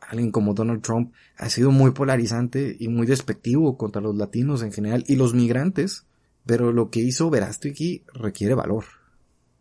alguien 0.01 0.31
como 0.31 0.53
Donald 0.53 0.81
Trump 0.81 1.13
ha 1.37 1.49
sido 1.49 1.71
muy 1.71 1.91
polarizante 1.91 2.75
y 2.79 2.87
muy 2.87 3.07
despectivo 3.07 3.77
contra 3.77 4.01
los 4.01 4.15
latinos 4.15 4.61
en 4.63 4.71
general 4.71 5.03
y 5.07 5.15
los 5.15 5.33
migrantes, 5.33 6.05
pero 6.45 6.71
lo 6.71 6.89
que 6.89 7.01
hizo 7.01 7.29
Verástegui 7.29 8.03
requiere 8.13 8.53
valor. 8.53 8.85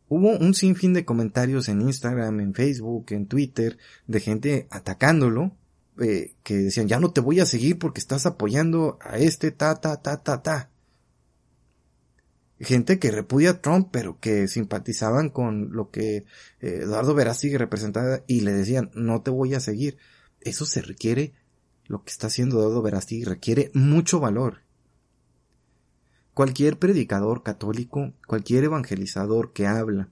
Hubo 0.09 0.37
un 0.37 0.55
sinfín 0.55 0.93
de 0.93 1.05
comentarios 1.05 1.69
en 1.69 1.81
Instagram, 1.81 2.41
en 2.41 2.55
Facebook, 2.55 3.07
en 3.11 3.27
Twitter, 3.27 3.79
de 4.07 4.21
gente 4.21 4.69
atacándolo, 4.71 5.57
eh, 6.01 6.35
que 6.43 6.57
decían, 6.57 6.89
ya 6.89 7.01
no 7.01 7.13
te 7.13 7.21
voy 7.21 7.41
a 7.41 7.47
seguir 7.47 7.79
porque 7.79 8.01
estás 8.01 8.27
apoyando 8.27 8.99
a 9.01 9.19
este 9.19 9.51
ta 9.51 9.81
ta 9.81 10.03
ta 10.03 10.23
ta 10.23 10.43
ta. 10.43 10.71
Gente 12.61 12.99
que 12.99 13.11
repudia 13.11 13.51
a 13.51 13.61
Trump, 13.61 13.89
pero 13.91 14.19
que 14.21 14.47
simpatizaban 14.47 15.29
con 15.29 15.73
lo 15.73 15.91
que 15.91 16.19
eh, 16.61 16.81
Eduardo 16.83 17.15
Verástegui 17.15 17.57
representaba 17.57 18.23
y 18.27 18.41
le 18.41 18.53
decían, 18.53 18.91
no 18.95 19.23
te 19.23 19.31
voy 19.31 19.55
a 19.55 19.61
seguir. 19.61 19.99
Eso 20.41 20.65
se 20.65 20.81
requiere, 20.81 21.35
lo 21.87 22.05
que 22.05 22.11
está 22.11 22.29
haciendo 22.29 22.61
Eduardo 22.61 22.83
Verástegui 22.83 23.25
requiere 23.25 23.71
mucho 23.75 24.21
valor. 24.21 24.63
Cualquier 26.33 26.79
predicador 26.79 27.43
católico, 27.43 28.13
cualquier 28.27 28.65
evangelizador 28.65 29.53
que 29.53 29.67
habla 29.67 30.11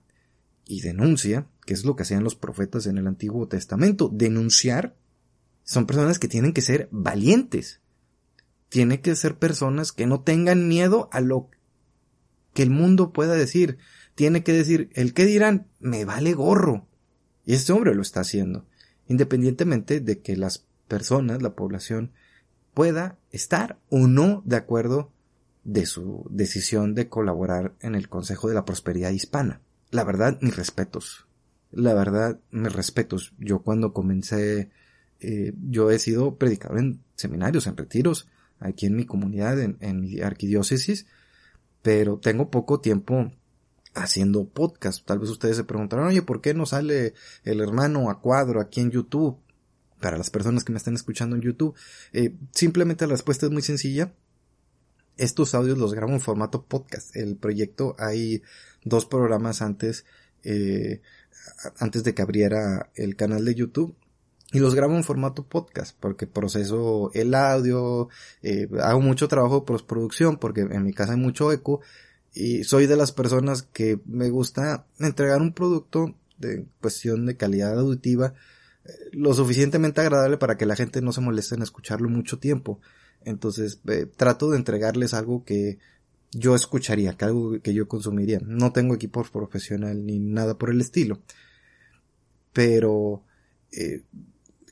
y 0.65 0.81
denuncia, 0.81 1.47
que 1.65 1.73
es 1.73 1.85
lo 1.85 1.95
que 1.95 2.03
hacían 2.03 2.23
los 2.23 2.35
profetas 2.35 2.87
en 2.87 2.97
el 2.97 3.07
Antiguo 3.07 3.47
Testamento, 3.47 4.09
denunciar, 4.11 4.95
son 5.63 5.85
personas 5.85 6.19
que 6.19 6.27
tienen 6.27 6.53
que 6.53 6.61
ser 6.61 6.89
valientes. 6.91 7.81
Tienen 8.69 9.01
que 9.01 9.15
ser 9.15 9.37
personas 9.37 9.91
que 9.91 10.07
no 10.07 10.21
tengan 10.21 10.67
miedo 10.67 11.09
a 11.11 11.21
lo 11.21 11.49
el 12.61 12.69
mundo 12.69 13.11
pueda 13.11 13.33
decir. 13.33 13.79
Tiene 14.15 14.43
que 14.43 14.53
decir, 14.53 14.89
el 14.93 15.13
que 15.13 15.25
dirán, 15.25 15.67
me 15.79 16.05
vale 16.05 16.33
gorro. 16.33 16.87
Y 17.45 17.53
este 17.55 17.73
hombre 17.73 17.95
lo 17.95 18.03
está 18.03 18.21
haciendo, 18.21 18.67
independientemente 19.07 19.99
de 19.99 20.19
que 20.19 20.37
las 20.37 20.65
personas, 20.87 21.41
la 21.41 21.55
población, 21.55 22.11
pueda 22.73 23.17
estar 23.31 23.79
o 23.89 24.07
no 24.07 24.43
de 24.45 24.55
acuerdo 24.55 25.11
de 25.63 25.85
su 25.85 26.27
decisión 26.29 26.93
de 26.93 27.09
colaborar 27.09 27.73
en 27.79 27.95
el 27.95 28.09
Consejo 28.09 28.49
de 28.49 28.55
la 28.55 28.65
Prosperidad 28.65 29.11
Hispana. 29.11 29.61
la 29.91 30.03
verdad, 30.03 30.37
mis 30.41 30.55
respetos. 30.55 31.27
La 31.71 31.93
verdad, 31.93 32.39
mis 32.51 32.73
respetos. 32.73 33.33
Yo 33.37 33.59
cuando 33.59 33.93
comencé, 33.93 34.71
eh, 35.19 35.53
yo 35.69 35.91
he 35.91 35.99
sido 35.99 36.35
predicador 36.37 36.79
en 36.79 37.03
seminarios, 37.15 37.67
en 37.67 37.77
retiros, 37.77 38.27
aquí 38.59 38.87
en 38.87 38.95
mi 38.95 39.05
comunidad, 39.05 39.59
en, 39.59 39.77
en 39.81 40.01
mi 40.01 40.19
arquidiócesis, 40.19 41.05
pero 41.83 42.17
tengo 42.17 42.49
poco 42.49 42.79
tiempo 42.79 43.31
haciendo 43.93 44.47
podcast. 44.47 45.05
Tal 45.05 45.19
vez 45.19 45.29
ustedes 45.29 45.57
se 45.57 45.65
preguntarán, 45.65 46.07
oye, 46.07 46.23
¿por 46.23 46.41
qué 46.41 46.55
no 46.55 46.65
sale 46.65 47.13
el 47.43 47.61
hermano 47.61 48.09
a 48.09 48.19
cuadro 48.19 48.59
aquí 48.59 48.79
en 48.79 48.89
YouTube? 48.89 49.37
Para 49.99 50.17
las 50.17 50.31
personas 50.31 50.63
que 50.63 50.71
me 50.71 50.77
están 50.77 50.95
escuchando 50.95 51.35
en 51.35 51.43
YouTube, 51.43 51.75
eh, 52.13 52.35
simplemente 52.51 53.05
la 53.05 53.11
respuesta 53.11 53.45
es 53.45 53.51
muy 53.51 53.61
sencilla. 53.61 54.13
Estos 55.17 55.53
audios 55.53 55.77
los 55.77 55.93
grabo 55.93 56.13
en 56.13 56.21
formato 56.21 56.65
podcast. 56.65 57.15
El 57.15 57.35
proyecto 57.35 57.95
hay 57.99 58.41
dos 58.83 59.05
programas 59.05 59.61
antes, 59.61 60.05
eh, 60.43 61.01
antes 61.77 62.03
de 62.03 62.13
que 62.13 62.21
abriera 62.21 62.89
el 62.95 63.15
canal 63.15 63.45
de 63.45 63.55
YouTube 63.55 63.95
y 64.53 64.59
los 64.59 64.75
grabo 64.75 64.95
en 64.95 65.03
formato 65.03 65.43
podcast 65.43 65.97
porque 65.99 66.27
proceso 66.27 67.11
el 67.13 67.33
audio, 67.33 68.07
eh, 68.43 68.69
hago 68.81 69.01
mucho 69.01 69.27
trabajo 69.27 69.61
de 69.61 69.65
postproducción 69.65 70.37
porque 70.37 70.61
en 70.61 70.83
mi 70.83 70.93
casa 70.93 71.13
hay 71.13 71.19
mucho 71.19 71.51
eco 71.51 71.81
y 72.33 72.63
soy 72.63 72.85
de 72.85 72.95
las 72.95 73.11
personas 73.11 73.63
que 73.63 73.99
me 74.05 74.29
gusta 74.29 74.85
entregar 74.99 75.41
un 75.41 75.53
producto 75.53 76.15
de 76.37 76.65
cuestión 76.79 77.25
de 77.25 77.35
calidad 77.35 77.77
auditiva 77.79 78.33
eh, 78.85 78.91
lo 79.11 79.33
suficientemente 79.33 80.01
agradable 80.01 80.37
para 80.37 80.57
que 80.57 80.65
la 80.65 80.75
gente 80.75 81.01
no 81.01 81.11
se 81.11 81.21
moleste 81.21 81.55
en 81.55 81.63
escucharlo 81.63 82.09
mucho 82.09 82.39
tiempo. 82.39 82.79
Entonces 83.25 83.79
eh, 83.87 84.05
trato 84.05 84.51
de 84.51 84.57
entregarles 84.57 85.13
algo 85.13 85.43
que 85.45 85.79
yo 86.31 86.55
escucharía, 86.55 87.13
que 87.13 87.25
algo 87.25 87.59
que 87.61 87.73
yo 87.73 87.87
consumiría. 87.87 88.39
No 88.45 88.71
tengo 88.71 88.95
equipo 88.95 89.23
profesional 89.23 90.05
ni 90.05 90.19
nada 90.19 90.57
por 90.57 90.69
el 90.69 90.81
estilo. 90.81 91.19
Pero 92.51 93.23
eh, 93.71 94.03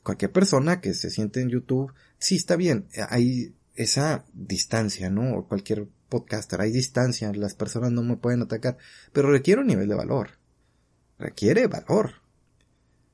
cualquier 0.04 0.32
persona 0.32 0.82
que 0.82 0.94
se 0.94 1.10
siente 1.10 1.42
en 1.42 1.50
YouTube, 1.50 1.94
sí 2.18 2.36
está 2.36 2.56
bien, 2.56 2.88
hay 3.10 3.54
esa 3.76 4.26
distancia, 4.34 5.10
¿no? 5.10 5.34
O 5.38 5.48
cualquier 5.48 5.88
podcaster, 6.10 6.62
hay 6.62 6.72
distancia, 6.72 7.32
las 7.34 7.56
personas 7.56 7.92
no 7.92 8.04
me 8.04 8.18
pueden 8.18 8.42
atacar, 8.42 8.78
pero 9.14 9.32
requiere 9.32 9.62
un 9.62 9.68
nivel 9.68 9.88
de 9.88 9.96
valor. 9.96 10.32
Requiere 11.18 11.68
valor. 11.68 12.16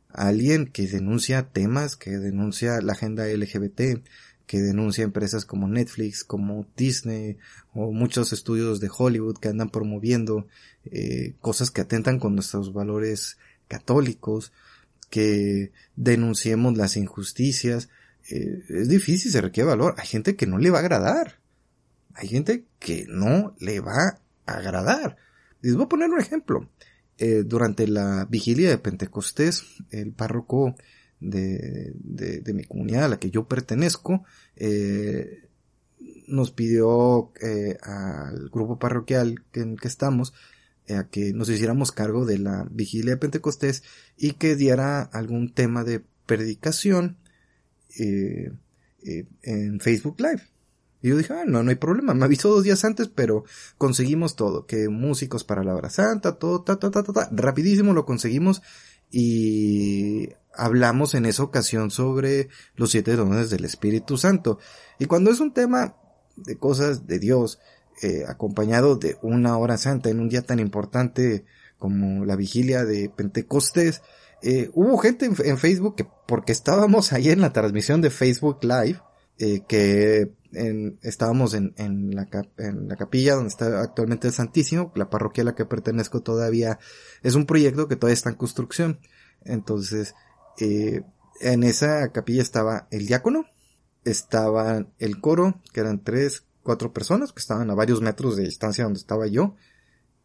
Alguien 0.10 0.68
que 0.68 0.88
denuncia 0.88 1.50
temas, 1.50 1.96
que 1.96 2.18
denuncia 2.18 2.82
la 2.82 2.94
agenda 2.94 3.28
LGBT, 3.28 4.02
que 4.48 4.62
denuncia 4.62 5.04
empresas 5.04 5.46
como 5.46 5.68
Netflix, 5.68 6.24
como 6.24 6.66
Disney 6.76 7.38
o 7.74 7.92
muchos 7.92 8.32
estudios 8.32 8.80
de 8.80 8.90
Hollywood 8.96 9.38
que 9.38 9.50
andan 9.50 9.70
promoviendo 9.70 10.48
eh, 10.86 11.36
cosas 11.42 11.70
que 11.70 11.82
atentan 11.82 12.18
con 12.18 12.34
nuestros 12.34 12.74
valores 12.74 13.38
católicos, 13.68 14.54
que 15.10 15.72
denunciemos 15.96 16.78
las 16.78 16.98
injusticias. 16.98 17.90
Eh, 18.30 18.64
es 18.70 18.90
difícil, 18.90 19.32
se 19.32 19.42
requiere 19.42 19.70
valor. 19.70 19.96
Hay 19.98 20.08
gente 20.08 20.36
que 20.36 20.48
no 20.48 20.58
le 20.58 20.70
va 20.70 20.80
a 20.80 20.82
agradar. 20.82 21.40
Hay 22.14 22.28
gente 22.28 22.66
que 22.80 23.06
no 23.08 23.56
le 23.60 23.80
va 23.80 24.20
a 24.46 24.52
agradar. 24.52 25.18
Les 25.62 25.76
voy 25.76 25.86
a 25.86 25.90
poner 25.90 26.10
un 26.10 26.20
ejemplo. 26.20 26.70
Eh, 27.18 27.44
durante 27.46 27.88
la 27.88 28.28
vigilia 28.30 28.70
de 28.70 28.78
Pentecostés, 28.78 29.64
el 29.90 30.12
párroco 30.12 30.76
de, 31.20 31.94
de, 31.96 32.54
mi 32.54 32.64
comunidad 32.64 33.06
a 33.06 33.10
la 33.10 33.20
que 33.20 33.32
yo 33.32 33.48
pertenezco, 33.48 34.24
eh, 34.56 35.48
nos 36.28 36.52
pidió 36.52 37.32
al 37.82 38.50
grupo 38.50 38.78
parroquial 38.78 39.44
en 39.54 39.78
que 39.78 39.88
estamos 39.88 40.34
a 40.90 41.08
que 41.08 41.34
nos 41.34 41.50
hiciéramos 41.50 41.92
cargo 41.92 42.26
de 42.26 42.40
la 42.40 42.68
vigilia 42.72 43.12
de 43.12 43.18
Pentecostés 43.18 43.84
y 44.18 44.34
que 44.34 44.56
diera 44.56 45.02
algún 45.02 45.54
tema 45.54 45.84
de 45.84 46.04
predicación 46.26 47.18
eh, 48.00 48.52
eh, 49.04 49.26
en 49.44 49.80
Facebook 49.80 50.20
Live. 50.20 50.44
Y 51.02 51.10
yo 51.10 51.18
dije, 51.18 51.34
ah, 51.34 51.44
no, 51.46 51.64
no 51.64 51.70
hay 51.70 51.76
problema, 51.76 52.14
me 52.14 52.26
avisó 52.26 52.50
dos 52.50 52.64
días 52.64 52.84
antes, 52.84 53.08
pero 53.08 53.44
conseguimos 53.78 54.36
todo, 54.36 54.66
que 54.66 54.90
músicos 54.90 55.44
para 55.44 55.64
la 55.64 55.76
hora 55.76 55.90
santa, 55.90 56.38
todo, 56.38 56.64
ta, 56.64 56.78
ta, 56.80 56.90
ta, 56.90 57.04
ta, 57.04 57.14
ta, 57.14 57.30
rapidísimo 57.32 57.94
lo 57.94 58.06
conseguimos 58.06 58.62
y 59.12 60.30
hablamos 60.54 61.14
en 61.14 61.26
esa 61.26 61.44
ocasión 61.44 61.92
sobre 61.92 62.50
los 62.76 62.92
siete 62.92 63.16
dones 63.16 63.50
del 63.50 63.66
Espíritu 63.66 64.18
Santo. 64.18 64.60
Y 65.00 65.06
cuando 65.06 65.32
es 65.32 65.40
un 65.40 65.54
tema 65.54 65.96
de 66.36 66.58
cosas 66.58 67.06
de 67.08 67.20
Dios, 67.20 67.60
eh, 68.02 68.26
acompañado 68.28 68.96
de 68.96 69.18
una 69.24 69.58
hora 69.58 69.78
santa 69.78 70.10
en 70.10 70.20
un 70.20 70.30
día 70.30 70.44
tan 70.44 70.60
importante 70.60 71.46
como 71.80 72.26
la 72.26 72.36
vigilia 72.36 72.86
de 72.86 73.10
Pentecostés. 73.10 74.04
Eh, 74.44 74.70
hubo 74.74 75.00
gente 75.00 75.26
en, 75.26 75.58
Facebook 75.58 75.96
que, 75.96 76.08
porque 76.28 76.52
estábamos 76.52 77.12
ahí 77.12 77.30
en 77.30 77.42
la 77.42 77.54
transmisión 77.54 78.02
de 78.02 78.12
Facebook 78.12 78.60
Live, 78.62 79.02
eh, 79.40 79.62
que 79.68 80.32
estábamos 81.02 81.54
en, 81.54 81.74
la, 82.16 82.28
en 82.58 82.88
la 82.88 82.96
capilla 82.96 83.36
donde 83.36 83.50
está 83.50 83.82
actualmente 83.82 84.28
el 84.28 84.34
Santísimo, 84.34 84.92
la 84.96 85.10
parroquia 85.10 85.42
a 85.42 85.46
la 85.46 85.56
que 85.56 85.66
pertenezco 85.66 86.22
todavía 86.22 86.80
es 87.22 87.36
un 87.36 87.46
proyecto 87.46 87.88
que 87.88 87.96
todavía 87.96 88.14
está 88.14 88.30
en 88.30 88.38
construcción. 88.38 89.00
Entonces, 89.44 90.16
en 90.60 91.64
esa 91.64 92.12
capilla 92.12 92.42
estaba 92.42 92.88
el 92.92 93.08
diácono, 93.08 93.46
estaba 94.04 94.86
el 95.00 95.20
coro, 95.20 95.62
que 95.74 95.82
eran 95.82 96.04
tres, 96.04 96.47
cuatro 96.68 96.92
personas 96.92 97.32
que 97.32 97.40
estaban 97.40 97.70
a 97.70 97.76
varios 97.76 98.02
metros 98.02 98.36
de 98.36 98.44
distancia 98.44 98.84
donde 98.84 99.00
estaba 99.00 99.26
yo 99.26 99.56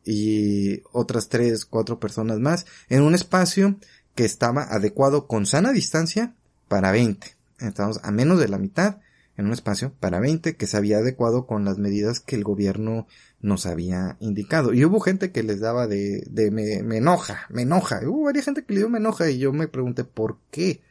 y 0.05 0.83
otras 0.91 1.29
tres, 1.29 1.65
cuatro 1.65 2.01
personas 2.01 2.41
más 2.41 2.67
en 2.89 3.05
un 3.05 3.15
espacio 3.15 3.77
que 4.17 4.25
estaba 4.25 4.65
adecuado 4.65 5.29
con 5.29 5.47
sana 5.47 5.71
distancia 5.71 6.35
para 6.67 6.91
20. 6.91 7.29
Estábamos 7.61 8.01
a 8.03 8.11
menos 8.11 8.41
de 8.41 8.49
la 8.49 8.59
mitad 8.59 8.99
en 9.37 9.47
un 9.47 9.53
espacio 9.53 9.95
para 10.01 10.19
20 10.19 10.57
que 10.57 10.67
se 10.67 10.77
había 10.77 10.99
adecuado 10.99 11.47
con 11.47 11.65
las 11.65 11.79
medidas 11.79 12.19
que 12.19 12.35
el 12.35 12.43
gobierno 12.43 13.07
nos 13.41 13.65
había 13.65 14.17
indicado. 14.19 14.75
Y 14.75 14.85
hubo 14.85 14.99
gente 14.99 15.31
que 15.31 15.45
les 15.45 15.61
daba 15.61 15.87
de, 15.87 16.27
de 16.29 16.51
me, 16.51 16.83
me 16.83 16.97
enoja, 16.97 17.47
me 17.51 17.63
enoja. 17.63 18.01
hubo 18.05 18.25
varias 18.25 18.47
gente 18.47 18.65
que 18.65 18.75
le 18.75 18.81
dio 18.81 18.89
me 18.89 18.99
enoja 18.99 19.31
y 19.31 19.39
yo 19.39 19.53
me 19.53 19.69
pregunté 19.69 20.03
por 20.03 20.39
qué. 20.51 20.83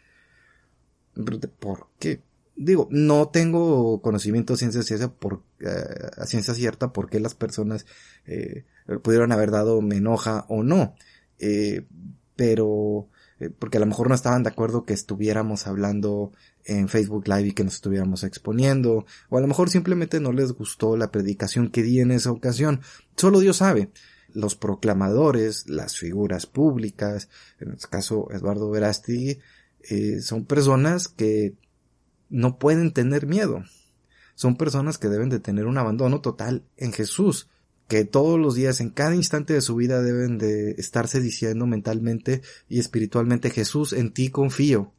Me 1.13 1.25
pregunté 1.25 1.49
por 1.49 1.89
qué 1.99 2.21
digo, 2.63 2.88
no 2.91 3.30
tengo 3.30 4.02
conocimiento 4.02 4.54
de 4.54 4.60
ciencia 4.60 4.84
ciencia 4.84 5.10
por, 5.10 5.43
eh, 5.60 5.67
a 6.17 6.26
ciencia 6.26 6.54
cierta 6.54 6.93
por 6.93 7.10
qué 7.10 7.19
las 7.19 7.36
personas 7.36 7.86
eh, 8.26 8.65
pudieron 9.04 9.32
haber 9.32 9.52
dado 9.52 9.82
me 9.82 9.97
enoja 9.97 10.45
o 10.47 10.63
no. 10.63 10.95
Eh, 11.39 11.86
pero, 12.36 13.10
eh, 13.39 13.50
porque 13.50 13.78
a 13.78 13.80
lo 13.80 13.86
mejor 13.86 14.10
no 14.10 14.15
estaban 14.15 14.43
de 14.43 14.50
acuerdo 14.50 14.86
que 14.86 14.93
estuviéramos 14.93 15.67
hablando 15.67 16.32
en 16.65 16.88
Facebook 16.88 17.28
Live 17.28 17.50
y 17.50 17.52
que 17.54 17.63
nos 17.63 17.76
estuviéramos 17.76 18.24
exponiendo, 18.24 19.06
o 19.30 19.38
a 19.38 19.41
lo 19.41 19.47
mejor 19.47 19.69
simplemente 19.69 20.19
no 20.19 20.32
les 20.32 20.52
gustó 20.52 20.95
la 20.97 21.12
predicación 21.12 21.69
que 21.69 21.84
di 21.84 22.00
en 22.00 22.12
esa 22.12 22.32
ocasión. 22.32 22.82
Solo 23.15 23.39
Dios 23.39 23.58
sabe. 23.58 23.89
Los 24.34 24.56
proclamadores, 24.56 25.67
las 25.67 25.97
figuras 25.97 26.45
públicas, 26.45 27.30
en 27.60 27.74
este 27.74 27.88
caso 27.89 28.30
Eduardo 28.32 28.69
Verasti, 28.69 29.39
eh, 29.89 30.21
son 30.21 30.45
personas 30.45 31.08
que 31.08 31.56
no 32.31 32.57
pueden 32.57 32.91
tener 32.91 33.27
miedo. 33.27 33.63
Son 34.33 34.55
personas 34.55 34.97
que 34.97 35.09
deben 35.09 35.29
de 35.29 35.39
tener 35.39 35.67
un 35.67 35.77
abandono 35.77 36.21
total 36.21 36.63
en 36.77 36.93
Jesús, 36.93 37.49
que 37.87 38.05
todos 38.05 38.39
los 38.39 38.55
días, 38.55 38.79
en 38.79 38.89
cada 38.89 39.15
instante 39.15 39.53
de 39.53 39.61
su 39.61 39.75
vida, 39.75 40.01
deben 40.01 40.37
de 40.37 40.71
estarse 40.71 41.19
diciendo 41.19 41.67
mentalmente 41.67 42.41
y 42.69 42.79
espiritualmente 42.79 43.51
Jesús, 43.51 43.93
en 43.93 44.13
ti 44.13 44.29
confío, 44.29 44.93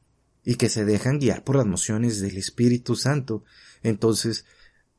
y 0.44 0.56
que 0.56 0.68
se 0.68 0.84
dejan 0.84 1.18
guiar 1.18 1.42
por 1.42 1.56
las 1.56 1.66
mociones 1.66 2.20
del 2.20 2.36
Espíritu 2.36 2.94
Santo. 2.94 3.44
Entonces, 3.82 4.44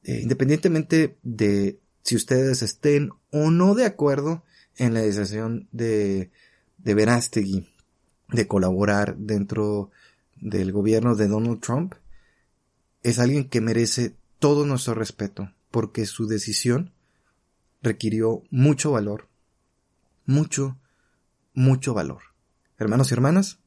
eh, 0.03 0.19
independientemente 0.21 1.17
de 1.21 1.79
si 2.01 2.15
ustedes 2.15 2.63
estén 2.63 3.11
o 3.31 3.51
no 3.51 3.75
de 3.75 3.85
acuerdo 3.85 4.43
en 4.75 4.93
la 4.93 5.01
decisión 5.01 5.69
de, 5.71 6.31
de 6.79 6.93
Verástegui 6.95 7.69
de 8.29 8.47
colaborar 8.47 9.15
dentro 9.17 9.91
del 10.35 10.71
gobierno 10.71 11.15
de 11.15 11.27
Donald 11.27 11.61
Trump, 11.61 11.93
es 13.03 13.19
alguien 13.19 13.47
que 13.47 13.61
merece 13.61 14.15
todo 14.39 14.65
nuestro 14.65 14.95
respeto, 14.95 15.51
porque 15.71 16.05
su 16.05 16.27
decisión 16.27 16.93
requirió 17.81 18.43
mucho 18.49 18.91
valor, 18.91 19.27
mucho, 20.25 20.77
mucho 21.53 21.93
valor. 21.93 22.21
Hermanos 22.77 23.11
y 23.11 23.13
hermanas, 23.13 23.59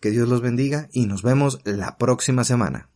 que 0.00 0.10
Dios 0.10 0.28
los 0.28 0.40
bendiga 0.40 0.88
y 0.92 1.06
nos 1.06 1.22
vemos 1.22 1.60
la 1.64 1.98
próxima 1.98 2.44
semana. 2.44 2.88